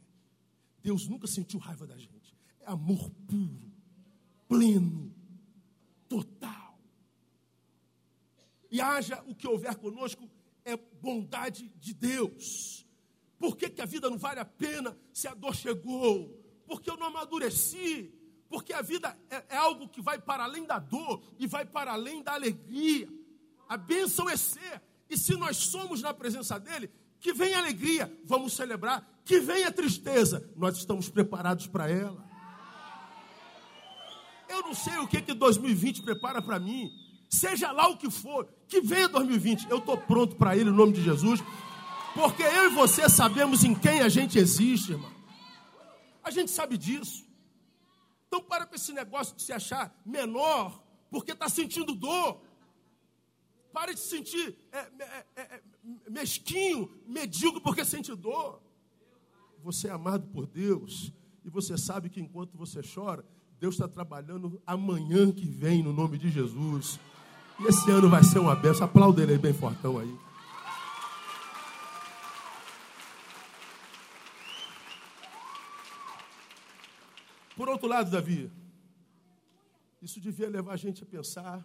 [0.81, 2.35] Deus nunca sentiu raiva da gente.
[2.61, 3.71] é amor puro,
[4.49, 5.15] pleno,
[8.73, 10.29] E haja o que houver conosco,
[10.65, 12.87] é bondade de Deus.
[13.39, 16.43] Por que, que a vida não vale a pena se a dor chegou?
[16.67, 18.11] Porque eu não amadureci.
[18.49, 21.93] Porque a vida é, é algo que vai para além da dor e vai para
[21.93, 23.09] além da alegria.
[23.69, 24.81] A bênção é ser.
[25.11, 29.21] E se nós somos na presença dele, que venha alegria, vamos celebrar.
[29.23, 32.25] Que venha tristeza, nós estamos preparados para ela.
[34.49, 37.02] Eu não sei o que que 2020 prepara para mim.
[37.33, 40.93] Seja lá o que for, que venha 2020, eu estou pronto para ele, em nome
[40.93, 41.41] de Jesus.
[42.13, 45.11] Porque eu e você sabemos em quem a gente existe, irmão.
[46.23, 47.25] A gente sabe disso.
[48.29, 52.43] Então para com esse negócio de se achar menor, porque está sentindo dor.
[53.73, 55.63] Pare de se sentir é, é, é, é,
[56.11, 58.61] mesquinho, medíocre, porque sente dor.
[59.65, 61.11] Você é amado por Deus.
[61.43, 63.25] E você sabe que enquanto você chora,
[63.59, 67.01] Deus está trabalhando amanhã que vem, no nome de Jesus.
[67.69, 68.87] Esse ano vai ser uma benção.
[68.87, 70.19] Aplauda ele aí bem fortão aí.
[77.57, 78.51] Por outro lado, Davi,
[80.01, 81.65] isso devia levar a gente a pensar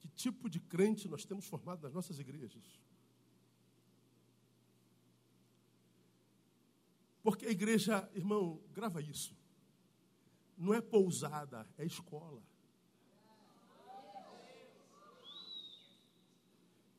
[0.00, 2.64] que tipo de crente nós temos formado nas nossas igrejas.
[7.22, 9.36] Porque a igreja, irmão, grava isso.
[10.56, 12.42] Não é pousada, é escola.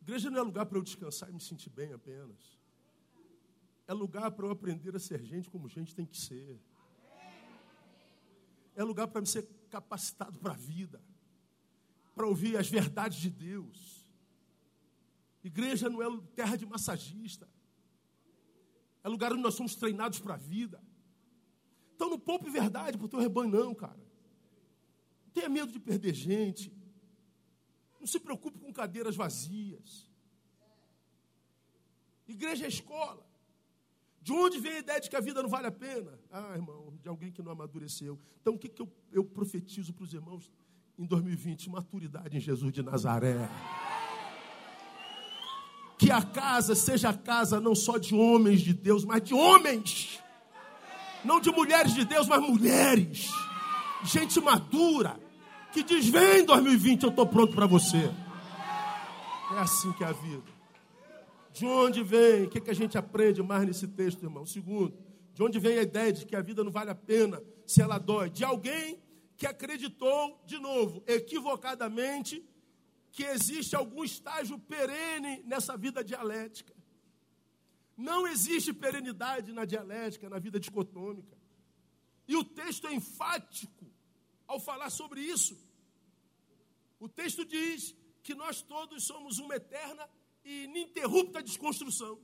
[0.08, 2.58] Igreja não é lugar para eu descansar e me sentir bem apenas.
[3.86, 6.58] É lugar para eu aprender a ser gente como gente tem que ser
[8.74, 11.02] é lugar para me ser capacitado para a vida,
[12.16, 14.08] para ouvir as verdades de Deus.
[15.44, 17.50] Igreja não é terra de massagista,
[19.04, 20.82] é lugar onde nós somos treinados para a vida.
[21.96, 24.00] Então não poupe verdade para o teu rebanho, não, cara.
[25.26, 26.77] Não tenha medo de perder gente.
[28.00, 30.08] Não se preocupe com cadeiras vazias.
[32.28, 33.26] Igreja é escola.
[34.22, 36.20] De onde vem a ideia de que a vida não vale a pena?
[36.30, 38.20] Ah, irmão, de alguém que não amadureceu.
[38.42, 40.52] Então, o que, que eu, eu profetizo para os irmãos
[40.98, 41.70] em 2020?
[41.70, 43.50] Maturidade em Jesus de Nazaré.
[45.98, 50.22] Que a casa seja a casa não só de homens de Deus, mas de homens.
[51.24, 53.30] Não de mulheres de Deus, mas mulheres.
[54.04, 55.18] Gente madura.
[55.78, 58.12] Que diz: vem 2020, eu estou pronto para você.
[59.54, 60.52] É assim que é a vida.
[61.54, 62.46] De onde vem?
[62.46, 64.44] O que, que a gente aprende mais nesse texto, irmão?
[64.44, 64.98] Segundo,
[65.36, 68.00] de onde vem a ideia de que a vida não vale a pena se ela
[68.00, 68.28] dói?
[68.28, 69.00] De alguém
[69.36, 72.44] que acreditou, de novo, equivocadamente,
[73.12, 76.74] que existe algum estágio perene nessa vida dialética.
[77.96, 81.38] Não existe perenidade na dialética, na vida dicotômica.
[82.28, 83.86] E o texto é enfático
[84.48, 85.67] ao falar sobre isso.
[87.00, 90.10] O texto diz que nós todos somos uma eterna
[90.44, 92.20] e ininterrupta desconstrução.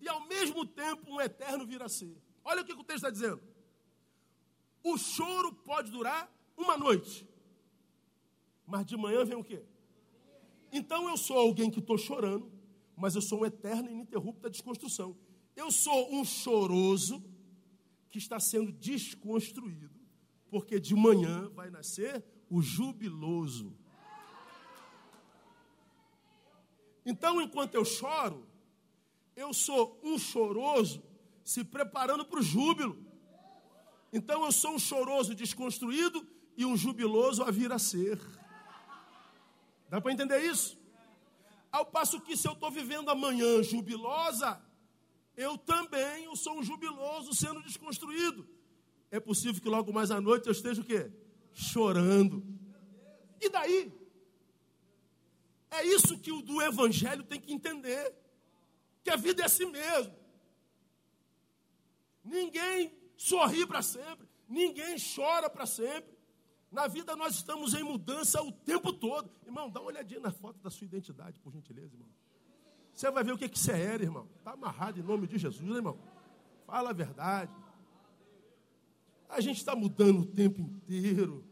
[0.00, 2.16] E ao mesmo tempo um eterno vir a ser.
[2.44, 3.42] Olha o que o texto está dizendo.
[4.82, 7.26] O choro pode durar uma noite.
[8.66, 9.64] Mas de manhã vem o quê?
[10.70, 12.50] Então eu sou alguém que estou chorando,
[12.96, 15.16] mas eu sou um eterno e ininterrupta desconstrução.
[15.56, 17.24] Eu sou um choroso
[18.10, 20.00] que está sendo desconstruído,
[20.50, 23.76] porque de manhã vai nascer o jubiloso.
[27.04, 28.46] Então, enquanto eu choro,
[29.36, 31.02] eu sou um choroso
[31.44, 33.04] se preparando para o júbilo.
[34.12, 36.26] Então, eu sou um choroso desconstruído
[36.56, 38.18] e um jubiloso a vir a ser.
[39.88, 40.78] Dá para entender isso?
[41.70, 44.60] Ao passo que, se eu estou vivendo amanhã jubilosa,
[45.36, 48.48] eu também eu sou um jubiloso sendo desconstruído.
[49.10, 51.10] É possível que logo mais à noite eu esteja o quê?
[51.54, 52.44] Chorando.
[53.40, 53.92] E daí?
[55.70, 58.14] É isso que o do Evangelho tem que entender.
[59.02, 60.14] Que a vida é assim mesmo.
[62.22, 64.28] Ninguém sorri para sempre.
[64.48, 66.14] Ninguém chora para sempre.
[66.70, 69.30] Na vida nós estamos em mudança o tempo todo.
[69.44, 72.08] Irmão, dá uma olhadinha na foto da sua identidade, por gentileza, irmão.
[72.92, 74.28] Você vai ver o que, que você era, irmão.
[74.38, 75.98] Está amarrado em nome de Jesus, né, irmão.
[76.66, 77.52] Fala a verdade.
[79.28, 81.44] A gente está mudando o tempo inteiro.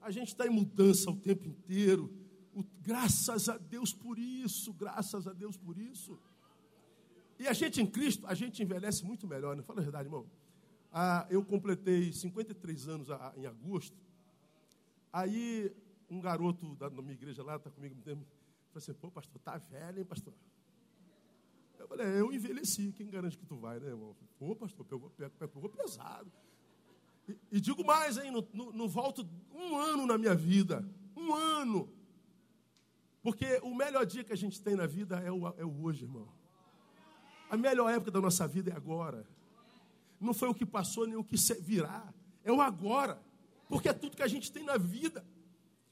[0.00, 2.12] A gente está em mudança o tempo inteiro.
[2.54, 6.18] O, graças a Deus por isso, graças a Deus por isso.
[7.38, 9.62] E a gente em Cristo, a gente envelhece muito melhor, né?
[9.62, 10.26] Fala a verdade, irmão.
[10.92, 13.96] Ah, eu completei 53 anos a, em agosto.
[15.12, 15.70] Aí
[16.08, 18.24] um garoto da, minha igreja lá, está comigo falou
[18.76, 20.34] assim, pô, pastor, tá velho, hein, pastor?
[21.78, 24.16] Eu falei, é, eu envelheci, quem garante que tu vai, né, irmão?
[24.40, 26.30] Ô, pastor, pegou, pegou, pegou pesado.
[27.50, 30.88] E, digo mais, hein, não, volto um ano na minha vida.
[31.16, 31.92] Um ano.
[33.22, 36.04] Porque o melhor dia que a gente tem na vida é o, é o hoje,
[36.04, 36.28] irmão.
[37.50, 39.26] A melhor época da nossa vida é agora.
[40.20, 42.12] Não foi o que passou, nem o que virá.
[42.44, 43.20] É o agora.
[43.68, 45.26] Porque é tudo que a gente tem na vida.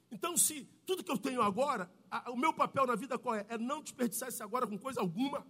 [0.09, 3.45] Então, se tudo que eu tenho agora, a, o meu papel na vida qual é?
[3.49, 5.45] É não desperdiçar esse agora com coisa alguma.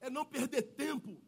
[0.00, 1.20] É não perder tempo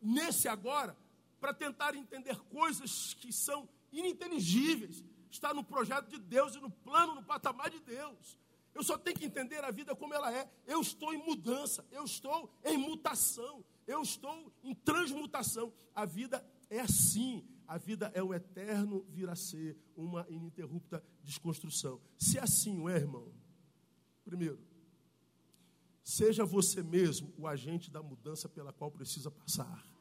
[0.00, 0.96] nesse agora
[1.42, 5.04] para tentar entender coisas que são ininteligíveis.
[5.28, 8.38] Está no projeto de Deus e no plano, no patamar de Deus.
[8.72, 10.48] Eu só tenho que entender a vida como ela é.
[10.64, 15.72] Eu estou em mudança, eu estou em mutação, eu estou em transmutação.
[15.92, 17.44] A vida é assim.
[17.66, 22.00] A vida é um eterno vir a ser, uma ininterrupta desconstrução.
[22.16, 23.32] Se assim é, irmão,
[24.24, 24.60] primeiro,
[26.04, 29.91] seja você mesmo o agente da mudança pela qual precisa passar.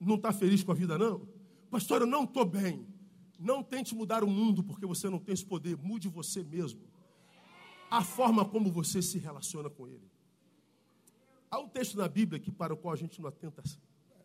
[0.00, 1.28] Não está feliz com a vida, não?
[1.70, 2.86] Pastor, eu não estou bem.
[3.38, 5.76] Não tente mudar o mundo porque você não tem esse poder.
[5.76, 6.80] Mude você mesmo.
[7.90, 10.10] A forma como você se relaciona com ele.
[11.50, 13.62] Há um texto na Bíblia que para o qual a gente não atenta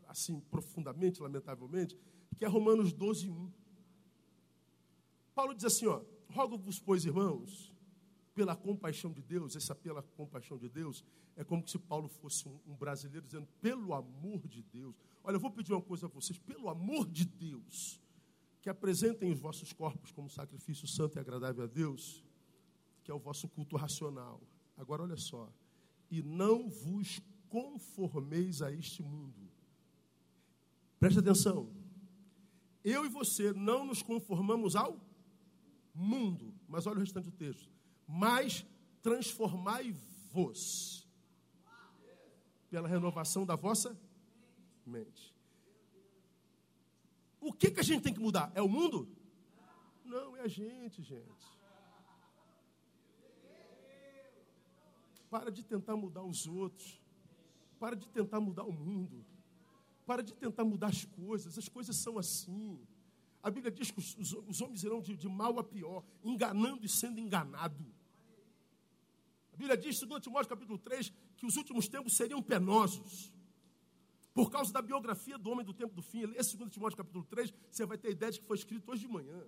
[0.08, 1.98] assim profundamente, lamentavelmente,
[2.38, 3.52] que é Romanos 12, 1.
[5.34, 7.75] Paulo diz assim, ó, rogo-vos, pois, irmãos,
[8.36, 11.04] pela compaixão de Deus, essa pela compaixão de Deus,
[11.38, 14.94] é como se Paulo fosse um, um brasileiro dizendo, pelo amor de Deus.
[15.24, 18.02] Olha, eu vou pedir uma coisa a vocês, pelo amor de Deus,
[18.62, 22.24] que apresentem os vossos corpos como sacrifício santo e agradável a Deus,
[23.04, 24.42] que é o vosso culto racional.
[24.76, 25.50] Agora olha só,
[26.12, 29.50] e não vos conformeis a este mundo.
[31.00, 31.72] Preste atenção.
[32.84, 35.00] Eu e você não nos conformamos ao
[35.94, 37.75] mundo, mas olha o restante do texto.
[38.08, 38.66] Mas
[39.02, 41.08] transformai-vos
[42.70, 43.98] pela renovação da vossa
[44.86, 45.34] mente.
[47.40, 48.52] O que, que a gente tem que mudar?
[48.56, 49.08] É o mundo?
[50.04, 51.56] Não, é a gente, gente.
[55.30, 57.00] Para de tentar mudar os outros.
[57.80, 59.26] Para de tentar mudar o mundo.
[60.06, 61.58] Para de tentar mudar as coisas.
[61.58, 62.80] As coisas são assim.
[63.46, 66.90] A Bíblia diz que os, os homens irão de, de, mal a pior, enganando e
[66.90, 67.86] sendo enganado.
[69.54, 73.32] A Bíblia diz, segundo Timóteo capítulo 3, que os últimos tempos seriam penosos.
[74.34, 77.54] Por causa da biografia do homem do tempo do fim, esse 2 Timóteo capítulo 3,
[77.70, 79.40] você vai ter ideia de que foi escrito hoje de manhã.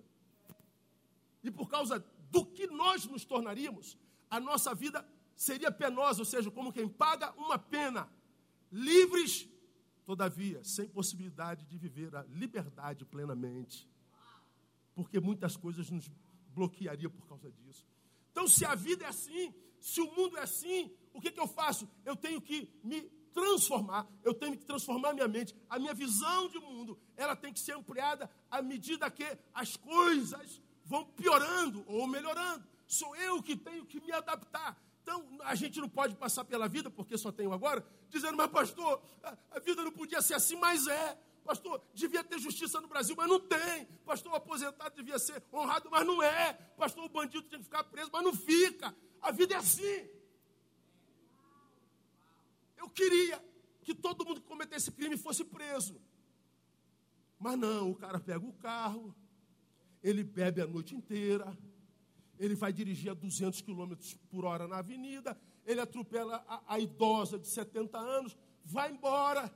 [1.42, 1.98] E por causa
[2.30, 3.98] do que nós nos tornaríamos,
[4.30, 8.08] a nossa vida seria penosa, ou seja, como quem paga uma pena.
[8.70, 9.48] Livres,
[10.08, 13.86] todavia, sem possibilidade de viver a liberdade plenamente.
[14.94, 16.10] Porque muitas coisas nos
[16.48, 17.86] bloquearia por causa disso.
[18.30, 21.46] Então, se a vida é assim, se o mundo é assim, o que, que eu
[21.46, 21.86] faço?
[22.06, 23.02] Eu tenho que me
[23.34, 25.54] transformar, eu tenho que transformar minha mente.
[25.68, 30.62] A minha visão de mundo, ela tem que ser ampliada à medida que as coisas
[30.86, 32.66] vão piorando ou melhorando.
[32.86, 34.74] Sou eu que tenho que me adaptar.
[35.08, 39.02] Então, a gente não pode passar pela vida, porque só tenho agora, dizendo, mas pastor,
[39.50, 41.18] a, vida não podia ser assim, mas é.
[41.42, 43.86] Pastor, devia ter justiça no Brasil, mas não tem.
[44.04, 46.52] Pastor, o aposentado devia ser honrado, mas não é.
[46.76, 48.94] Pastor, o bandido tem que ficar preso, mas não fica.
[49.22, 50.10] A vida é assim.
[52.76, 53.42] Eu queria
[53.82, 55.98] que todo mundo que cometesse crime fosse preso.
[57.38, 59.16] Mas não, o cara pega o carro,
[60.02, 61.56] ele bebe a noite inteira,
[62.38, 63.94] ele vai dirigir a 200 km
[64.30, 69.52] por hora na avenida, ele atropela a, a idosa de 70 anos, vai embora.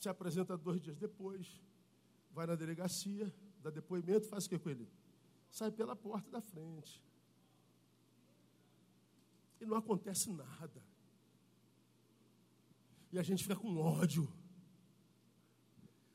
[0.00, 1.60] Se apresenta dois dias depois,
[2.30, 4.88] vai na delegacia, dá depoimento, faz o que com ele?
[5.50, 7.02] Sai pela porta da frente.
[9.60, 10.82] E não acontece nada.
[13.12, 14.26] E a gente fica com ódio.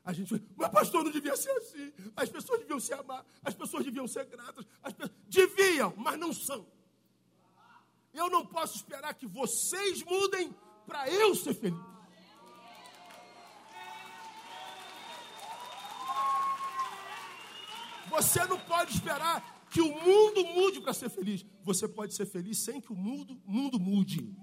[0.08, 1.92] A gente fica, mas pastor, não devia ser assim.
[2.16, 4.64] As pessoas deviam se amar, as pessoas deviam ser gratas.
[4.82, 5.14] As pessoas...
[5.28, 6.66] Deviam, mas não são.
[8.14, 11.78] Eu não posso esperar que vocês mudem para eu ser feliz.
[18.08, 21.44] Você não pode esperar que o mundo mude para ser feliz.
[21.62, 24.34] Você pode ser feliz sem que o mundo, mundo mude.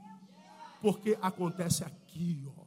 [0.79, 2.64] Porque acontece aqui, ó.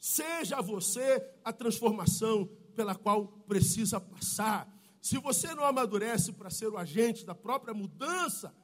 [0.00, 4.66] Seja você a transformação pela qual precisa passar.
[5.02, 8.54] Se você não amadurece para ser o agente da própria mudança,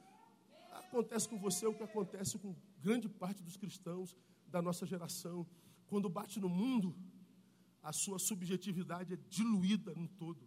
[0.71, 4.17] acontece com você o que acontece com grande parte dos cristãos
[4.47, 5.45] da nossa geração.
[5.85, 6.95] Quando bate no mundo,
[7.83, 10.43] a sua subjetividade é diluída no todo.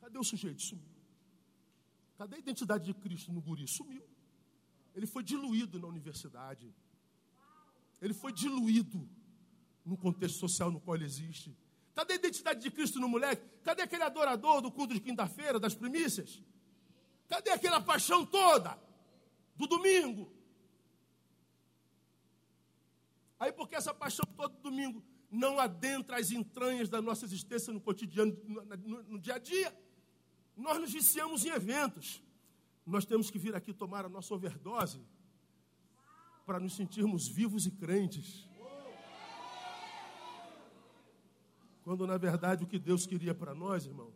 [0.00, 0.62] Cadê o sujeito?
[0.62, 0.88] Sumiu.
[2.16, 3.66] Cadê a identidade de Cristo no guri?
[3.66, 4.06] Sumiu.
[4.94, 6.72] Ele foi diluído na universidade.
[8.00, 9.08] Ele foi diluído
[9.84, 11.56] no contexto social no qual ele existe.
[11.94, 13.44] Cadê a identidade de Cristo no moleque?
[13.64, 16.42] Cadê aquele adorador do culto de quinta-feira, das primícias?
[17.26, 18.78] Cadê aquela paixão toda
[19.56, 20.32] do domingo?
[23.40, 27.80] Aí, porque essa paixão toda do domingo não adentra as entranhas da nossa existência no
[27.80, 29.76] cotidiano, no, no, no dia a dia,
[30.56, 32.22] nós nos viciamos em eventos.
[32.86, 35.00] Nós temos que vir aqui tomar a nossa overdose
[36.48, 38.48] para nos sentirmos vivos e crentes.
[41.82, 44.10] Quando na verdade o que Deus queria para nós, irmão,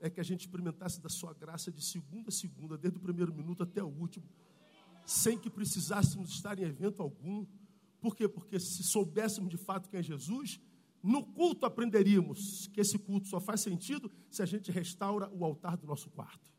[0.00, 3.32] é que a gente experimentasse da sua graça de segunda a segunda, desde o primeiro
[3.32, 4.26] minuto até o último,
[5.06, 7.46] sem que precisássemos estar em evento algum.
[8.00, 8.28] Por quê?
[8.28, 10.60] Porque se soubéssemos de fato quem é Jesus,
[11.00, 15.76] no culto aprenderíamos que esse culto só faz sentido se a gente restaura o altar
[15.76, 16.57] do nosso quarto.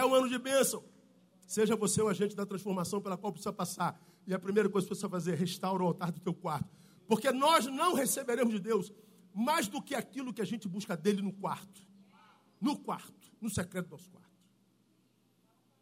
[0.00, 0.82] Quer um ano de bênção?
[1.46, 4.02] Seja você o agente da transformação pela qual precisa passar.
[4.26, 6.74] E a primeira coisa que você precisa fazer é restaurar o altar do teu quarto.
[7.06, 8.90] Porque nós não receberemos de Deus
[9.34, 11.86] mais do que aquilo que a gente busca dele no quarto.
[12.58, 14.30] No quarto, no secreto do nosso quarto.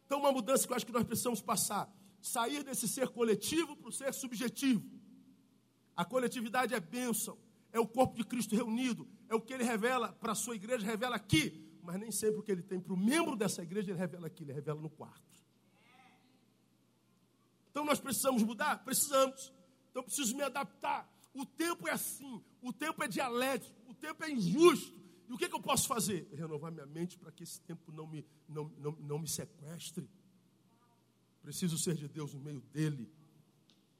[0.05, 1.89] Então, uma mudança que eu acho que nós precisamos passar.
[2.21, 4.85] Sair desse ser coletivo para o ser subjetivo.
[5.95, 7.37] A coletividade é bênção.
[7.71, 9.07] É o corpo de Cristo reunido.
[9.29, 12.43] É o que ele revela para a sua igreja, revela aqui mas nem sempre o
[12.43, 15.43] que ele tem para o membro dessa igreja ele revela aqui, ele revela no quarto.
[17.71, 18.83] Então nós precisamos mudar?
[18.83, 19.51] Precisamos.
[19.89, 21.11] Então eu preciso me adaptar.
[21.33, 25.01] O tempo é assim, o tempo é dialético, o tempo é injusto.
[25.27, 26.29] E o que, que eu posso fazer?
[26.31, 30.07] Renovar minha mente para que esse tempo não me, não, não, não me sequestre.
[31.41, 33.11] Preciso ser de Deus no meio dele.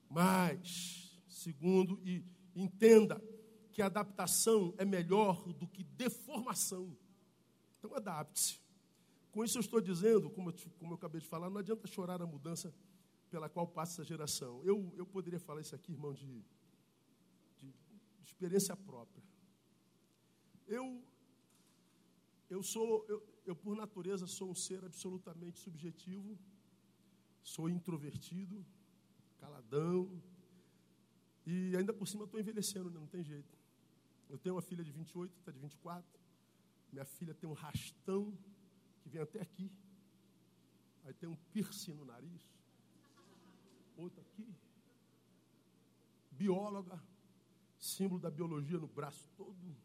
[0.07, 2.23] Mas, segundo, e
[2.55, 3.19] entenda
[3.71, 6.95] que adaptação é melhor do que deformação.
[7.79, 8.59] Então adapte-se.
[9.31, 12.21] Com isso eu estou dizendo, como eu, como eu acabei de falar, não adianta chorar
[12.21, 12.73] a mudança
[13.29, 14.61] pela qual passa essa geração.
[14.63, 16.43] Eu, eu poderia falar isso aqui, irmão, de,
[17.57, 17.73] de,
[18.23, 19.23] experiência própria.
[20.67, 21.03] Eu,
[22.49, 26.37] eu sou, eu, eu por natureza sou um ser absolutamente subjetivo,
[27.41, 28.65] sou introvertido,
[29.37, 30.21] caladão,
[31.45, 32.99] e ainda por cima estou envelhecendo, né?
[32.99, 33.57] não tem jeito.
[34.29, 36.28] Eu tenho uma filha de 28, está de 24.
[36.91, 38.37] Minha filha tem um rastão
[39.01, 39.71] que vem até aqui.
[41.05, 42.41] Aí tem um piercing no nariz.
[43.97, 44.47] Outro aqui.
[46.31, 47.01] Bióloga.
[47.77, 49.75] Símbolo da biologia no braço todo.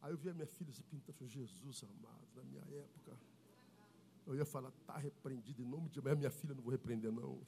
[0.00, 3.16] Aí eu vi a minha filha se pintando, Jesus amado, na minha época.
[4.26, 7.40] Eu ia falar, está repreendido em nome de Mas minha filha não vou repreender, não.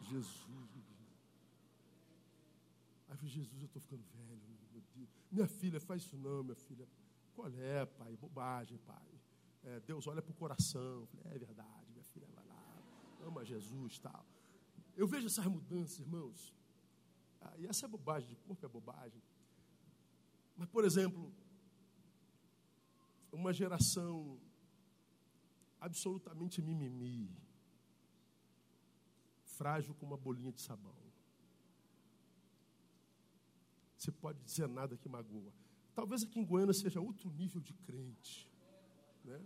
[0.00, 0.46] Jesus.
[3.08, 5.08] Aí eu falei, Jesus, eu estou ficando velho, meu Deus.
[5.30, 6.86] Minha filha, faz isso não, minha filha.
[7.34, 8.16] Qual é, pai?
[8.16, 9.20] Bobagem, pai.
[9.64, 11.06] É, Deus olha para o coração.
[11.06, 12.82] Falei, é verdade, minha filha vai lá,
[13.26, 14.26] ama Jesus tal.
[14.96, 16.54] Eu vejo essas mudanças, irmãos.
[17.40, 19.22] Ah, e essa é bobagem, de corpo é bobagem.
[20.56, 21.32] Mas, por exemplo,
[23.32, 24.38] uma geração
[25.80, 27.34] absolutamente mimimi,
[29.44, 30.94] frágil como uma bolinha de sabão.
[33.96, 35.52] Você pode dizer nada que magoa.
[35.94, 38.50] Talvez aqui em Goiânia seja outro nível de crente.
[39.24, 39.40] Né?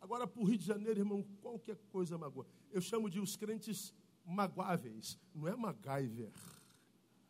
[0.00, 2.46] Agora, para o Rio de Janeiro, irmão, qualquer coisa magoa.
[2.72, 5.18] Eu chamo de os crentes magoáveis.
[5.34, 6.32] Não é MacGyver.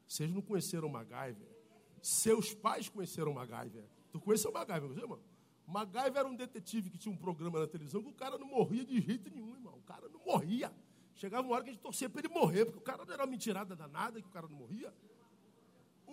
[0.07, 1.49] Vocês não conheceram MacGyver.
[2.01, 3.85] Seus pais conheceram MacGyver.
[4.11, 5.21] Tu conheceu MacGyver, você, irmão?
[5.67, 8.85] MacGyver era um detetive que tinha um programa na televisão que o cara não morria
[8.85, 9.77] de jeito nenhum, irmão.
[9.77, 10.73] O cara não morria.
[11.15, 13.23] Chegava uma hora que a gente torcia para ele morrer, porque o cara não era
[13.23, 14.93] uma mentirada danada que o cara não morria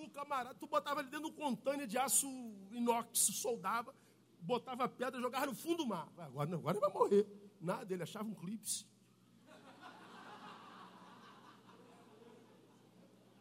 [0.05, 2.27] o camarada, tu botava ele dentro de um contêiner de aço
[2.71, 3.93] inox, soldava,
[4.39, 6.07] botava pedra, jogava no fundo do mar.
[6.17, 7.27] Agora, agora ele vai morrer.
[7.59, 8.85] Nada, ele achava um clipe.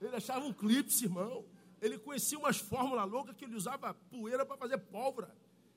[0.00, 1.44] Ele achava um clipe, irmão.
[1.80, 5.34] Ele conhecia umas fórmulas loucas que ele usava poeira para fazer pólvora.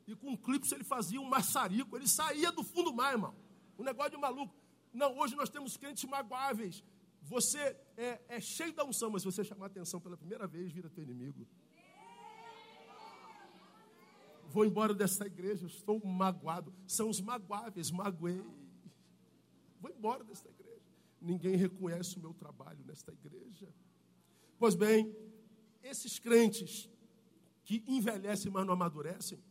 [0.07, 1.95] E com um clipe ele fazia um maçarico.
[1.95, 3.35] Ele saía do fundo do mar, irmão.
[3.77, 4.53] Um negócio de maluco.
[4.93, 6.83] Não, hoje nós temos crentes magoáveis
[7.21, 10.89] você é, é cheio da unção, mas se você chamar atenção pela primeira vez, vira
[10.89, 11.45] teu inimigo.
[14.47, 16.73] Vou embora dessa igreja, estou magoado.
[16.87, 18.41] São os magoáveis, magoei.
[19.81, 20.81] Vou embora desta igreja.
[21.21, 23.67] Ninguém reconhece o meu trabalho nesta igreja.
[24.57, 25.13] Pois bem,
[25.83, 26.89] esses crentes
[27.65, 29.43] que envelhecem, mas não amadurecem,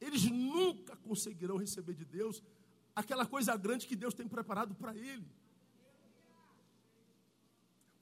[0.00, 2.42] eles nunca conseguirão receber de Deus
[2.94, 5.26] aquela coisa grande que Deus tem preparado para ele.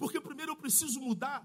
[0.02, 1.40] Porque primeiro eu preciso mudar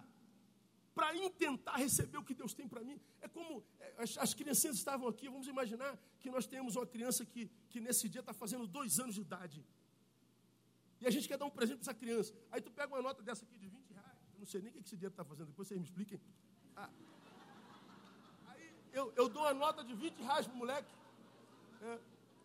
[0.96, 3.00] para intentar receber o que Deus tem para mim.
[3.22, 7.24] É como é, as, as criancinhas estavam aqui, vamos imaginar que nós temos uma criança
[7.24, 9.64] que, que nesse dia está fazendo dois anos de idade.
[11.00, 12.34] E a gente quer dar um presente para essa criança.
[12.52, 14.18] Aí tu pega uma nota dessa aqui de 20 reais.
[14.34, 16.20] Eu não sei nem o que esse dinheiro está fazendo, depois vocês me expliquem.
[16.76, 16.90] Ah.
[18.48, 20.92] Aí eu, eu dou uma nota de 20 reais para o moleque.
[21.84, 22.00] É,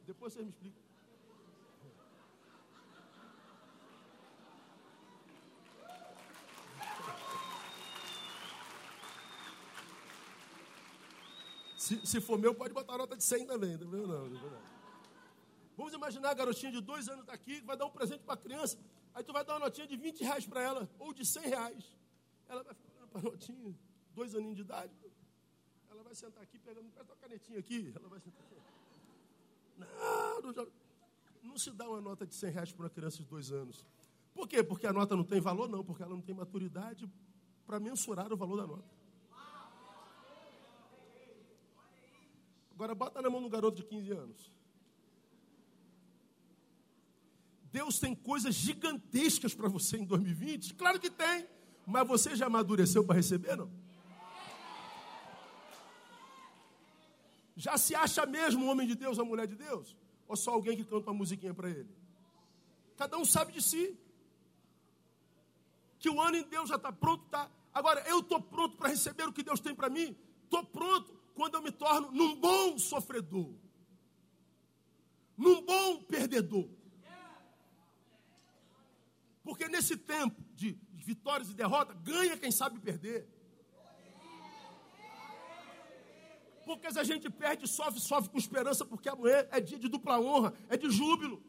[0.06, 0.81] depois vocês me explicam.
[11.82, 13.76] Se, se for meu, pode botar nota de 100 também.
[13.76, 14.62] Não, não, não, não.
[15.76, 18.36] Vamos imaginar a garotinha de dois anos daqui, que vai dar um presente para a
[18.36, 18.78] criança.
[19.12, 21.84] Aí tu vai dar uma notinha de 20 reais para ela, ou de 100 reais.
[22.48, 23.76] Ela vai ficar para a notinha,
[24.14, 24.92] dois aninhos de idade.
[25.90, 27.92] Ela vai sentar aqui, pegando, pega a canetinha aqui.
[27.96, 28.56] Ela vai sentar aqui.
[29.76, 30.66] Não, não,
[31.42, 33.84] não se dá uma nota de 100 reais para uma criança de dois anos.
[34.32, 34.62] Por quê?
[34.62, 35.68] Porque a nota não tem valor?
[35.68, 37.10] Não, porque ela não tem maturidade
[37.66, 39.01] para mensurar o valor da nota.
[42.82, 44.50] Agora bota na mão do garoto de 15 anos.
[47.70, 50.74] Deus tem coisas gigantescas para você em 2020?
[50.74, 51.46] Claro que tem.
[51.86, 53.70] Mas você já amadureceu para receber, não?
[57.56, 59.96] Já se acha mesmo homem de Deus, uma mulher de Deus?
[60.26, 61.88] Ou só alguém que canta uma musiquinha para ele?
[62.96, 63.96] Cada um sabe de si.
[66.00, 67.48] Que o ano em Deus já está pronto, tá?
[67.72, 70.16] Agora, eu estou pronto para receber o que Deus tem para mim?
[70.46, 73.52] Estou pronto quando eu me torno num bom sofredor,
[75.36, 76.68] num bom perdedor.
[79.42, 83.28] Porque nesse tempo de vitórias e derrotas, ganha quem sabe perder.
[86.64, 90.20] Porque se a gente perde, sofre, sofre com esperança, porque amanhã é dia de dupla
[90.20, 91.42] honra, é de júbilo.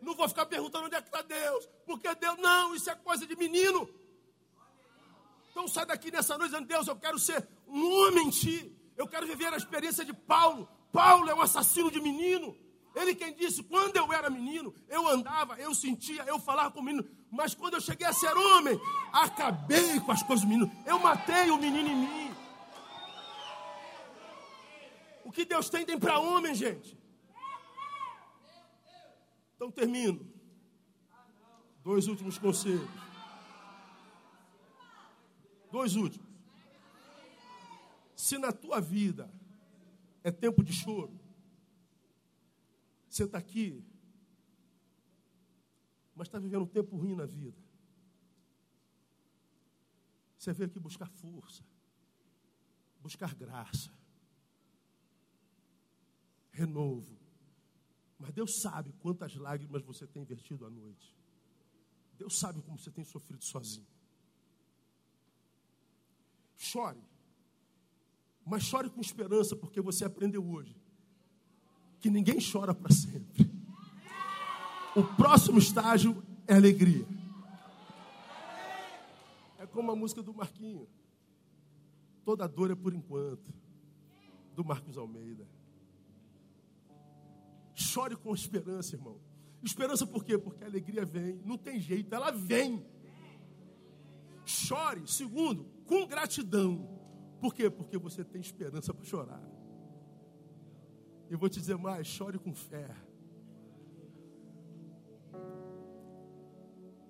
[0.00, 3.26] Não vou ficar perguntando onde é que está Deus, porque Deus, não, isso é coisa
[3.26, 3.88] de menino.
[5.58, 8.72] Então sai daqui nessa noite dizendo, Deus, eu quero ser um homem em ti.
[8.96, 10.68] Eu quero viver a experiência de Paulo.
[10.92, 12.56] Paulo é um assassino de menino.
[12.94, 16.82] Ele quem disse, quando eu era menino, eu andava, eu sentia, eu falava com o
[16.84, 18.80] menino, mas quando eu cheguei a ser homem,
[19.12, 20.70] acabei com as coisas do menino.
[20.86, 22.34] Eu matei o menino em mim.
[25.24, 26.96] O que Deus tem tem para homem, gente.
[29.56, 30.24] Então termino.
[31.82, 33.07] Dois últimos conselhos.
[35.70, 36.28] Dois últimos.
[38.14, 39.30] Se na tua vida
[40.22, 41.18] é tempo de choro,
[43.08, 43.84] você está aqui,
[46.14, 47.56] mas está vivendo um tempo ruim na vida.
[50.36, 51.64] Você veio aqui buscar força,
[53.00, 53.92] buscar graça,
[56.50, 57.16] renovo.
[58.18, 61.14] Mas Deus sabe quantas lágrimas você tem vertido à noite.
[62.16, 63.97] Deus sabe como você tem sofrido sozinho.
[66.60, 67.00] Chore,
[68.44, 70.76] mas chore com esperança, porque você aprendeu hoje
[72.00, 73.48] que ninguém chora para sempre.
[74.96, 77.06] O próximo estágio é alegria.
[79.56, 80.88] É como a música do Marquinho.
[82.24, 83.54] Toda dor é por enquanto.
[84.54, 85.46] Do Marcos Almeida.
[87.72, 89.20] Chore com esperança, irmão.
[89.62, 90.36] Esperança por quê?
[90.36, 91.40] Porque a alegria vem.
[91.44, 92.84] Não tem jeito, ela vem.
[94.48, 96.88] Chore, segundo, com gratidão.
[97.38, 97.68] Por quê?
[97.68, 99.42] Porque você tem esperança para chorar.
[101.28, 102.88] Eu vou te dizer mais: chore com fé.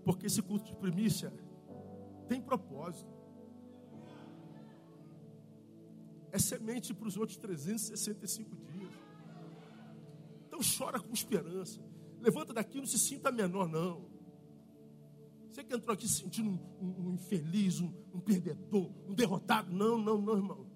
[0.04, 1.32] Porque esse culto de primícia
[2.26, 3.16] tem propósito.
[6.32, 8.92] É semente para os outros 365 dias.
[10.48, 11.80] Então chora com esperança.
[12.20, 14.07] Levanta daqui, não se sinta menor, não.
[15.58, 19.72] Você que entrou aqui se sentindo um, um, um infeliz, um, um perdedor, um derrotado.
[19.72, 20.68] Não, não, não, irmão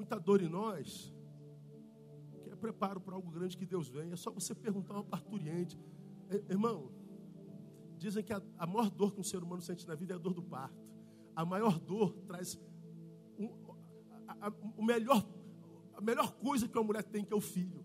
[0.00, 1.14] muita dor em nós,
[2.42, 4.10] que é preparo para algo grande que Deus vem.
[4.10, 5.78] É só você perguntar ao parturiente,
[6.48, 6.90] irmão.
[7.98, 10.18] Dizem que a, a maior dor que um ser humano sente na vida é a
[10.18, 10.82] dor do parto.
[11.36, 12.58] A maior dor traz
[13.38, 13.50] um,
[14.26, 15.22] a, a, o melhor,
[15.92, 17.84] a melhor coisa que uma mulher tem, que é o filho.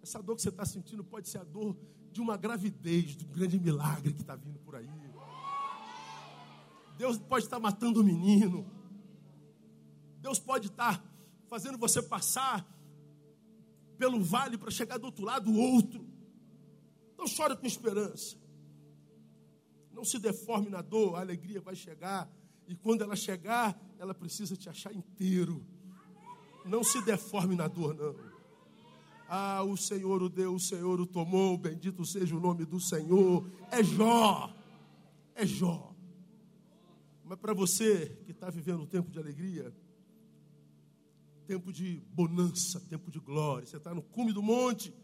[0.00, 1.76] Essa dor que você está sentindo pode ser a dor
[2.16, 4.88] de uma gravidez, de um grande milagre que está vindo por aí.
[6.96, 8.66] Deus pode estar matando o menino.
[10.22, 11.04] Deus pode estar
[11.46, 12.66] fazendo você passar
[13.98, 16.08] pelo vale para chegar do outro lado outro.
[17.18, 18.36] Não chore com esperança.
[19.92, 22.30] Não se deforme na dor, a alegria vai chegar.
[22.66, 25.66] E quando ela chegar, ela precisa te achar inteiro.
[26.64, 28.35] Não se deforme na dor, não.
[29.28, 33.48] Ah, o Senhor o deu, o Senhor o tomou, bendito seja o nome do Senhor.
[33.70, 34.54] É Jó.
[35.34, 35.92] É Jó.
[37.24, 39.74] Mas para você que está vivendo um tempo de alegria,
[41.44, 44.94] tempo de bonança, tempo de glória, você está no cume do monte,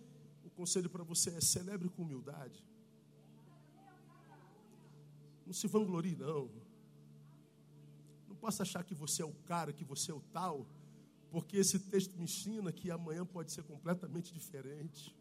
[0.45, 2.65] o conselho para você é celebre com humildade.
[5.45, 6.49] Não se vanglorie, não.
[8.29, 10.67] Não possa achar que você é o cara, que você é o tal
[11.33, 15.17] porque esse texto me ensina que amanhã pode ser completamente diferente.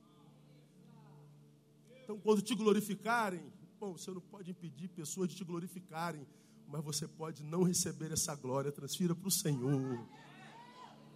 [2.03, 3.41] Então, quando te glorificarem,
[3.79, 6.27] bom, você não pode impedir pessoas de te glorificarem,
[6.67, 10.05] mas você pode não receber essa glória, transfira para o Senhor.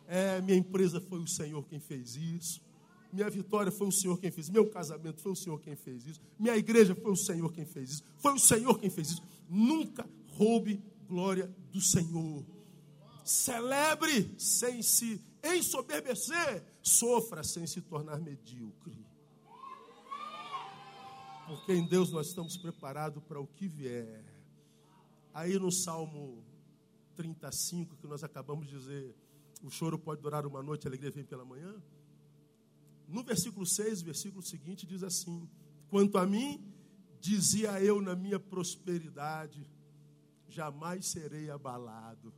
[0.08, 2.62] É, minha empresa foi o Senhor quem fez isso.
[3.12, 4.50] Minha vitória foi o Senhor quem fez.
[4.50, 6.22] Meu casamento foi o Senhor quem fez isso.
[6.39, 8.04] Minha igreja foi o Senhor quem fez isso.
[8.20, 9.24] Foi o Senhor quem fez isso.
[9.50, 12.55] Nunca roube glória do Senhor.
[13.26, 19.03] Celebre sem se ensoberbecer, sofra sem se tornar medíocre.
[21.47, 24.23] Porque em Deus nós estamos preparados para o que vier.
[25.34, 26.43] Aí no Salmo
[27.15, 29.15] 35, que nós acabamos de dizer,
[29.63, 31.82] o choro pode durar uma noite, a alegria vem pela manhã.
[33.07, 35.49] No versículo 6, versículo seguinte, diz assim:
[35.89, 36.63] Quanto a mim,
[37.19, 39.67] dizia eu na minha prosperidade,
[40.47, 42.32] jamais serei abalado.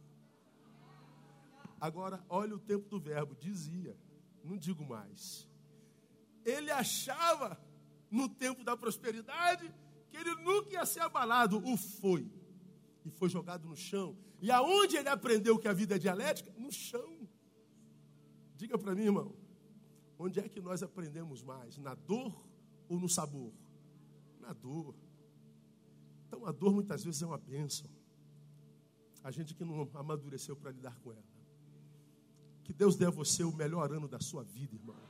[1.79, 3.95] Agora, olha o tempo do verbo, dizia,
[4.43, 5.47] não digo mais.
[6.43, 7.59] Ele achava,
[8.09, 9.73] no tempo da prosperidade,
[10.09, 11.57] que ele nunca ia ser abalado.
[11.65, 12.31] O foi.
[13.05, 14.17] E foi jogado no chão.
[14.41, 16.51] E aonde ele aprendeu que a vida é dialética?
[16.57, 17.27] No chão.
[18.55, 19.35] Diga para mim, irmão,
[20.17, 21.77] onde é que nós aprendemos mais?
[21.77, 22.47] Na dor
[22.89, 23.53] ou no sabor?
[24.39, 24.95] Na dor.
[26.27, 27.89] Então a dor muitas vezes é uma bênção.
[29.23, 31.36] A gente que não amadureceu para lidar com ela.
[32.67, 35.06] Que Deus dê a você o melhor ano da sua vida, irmão.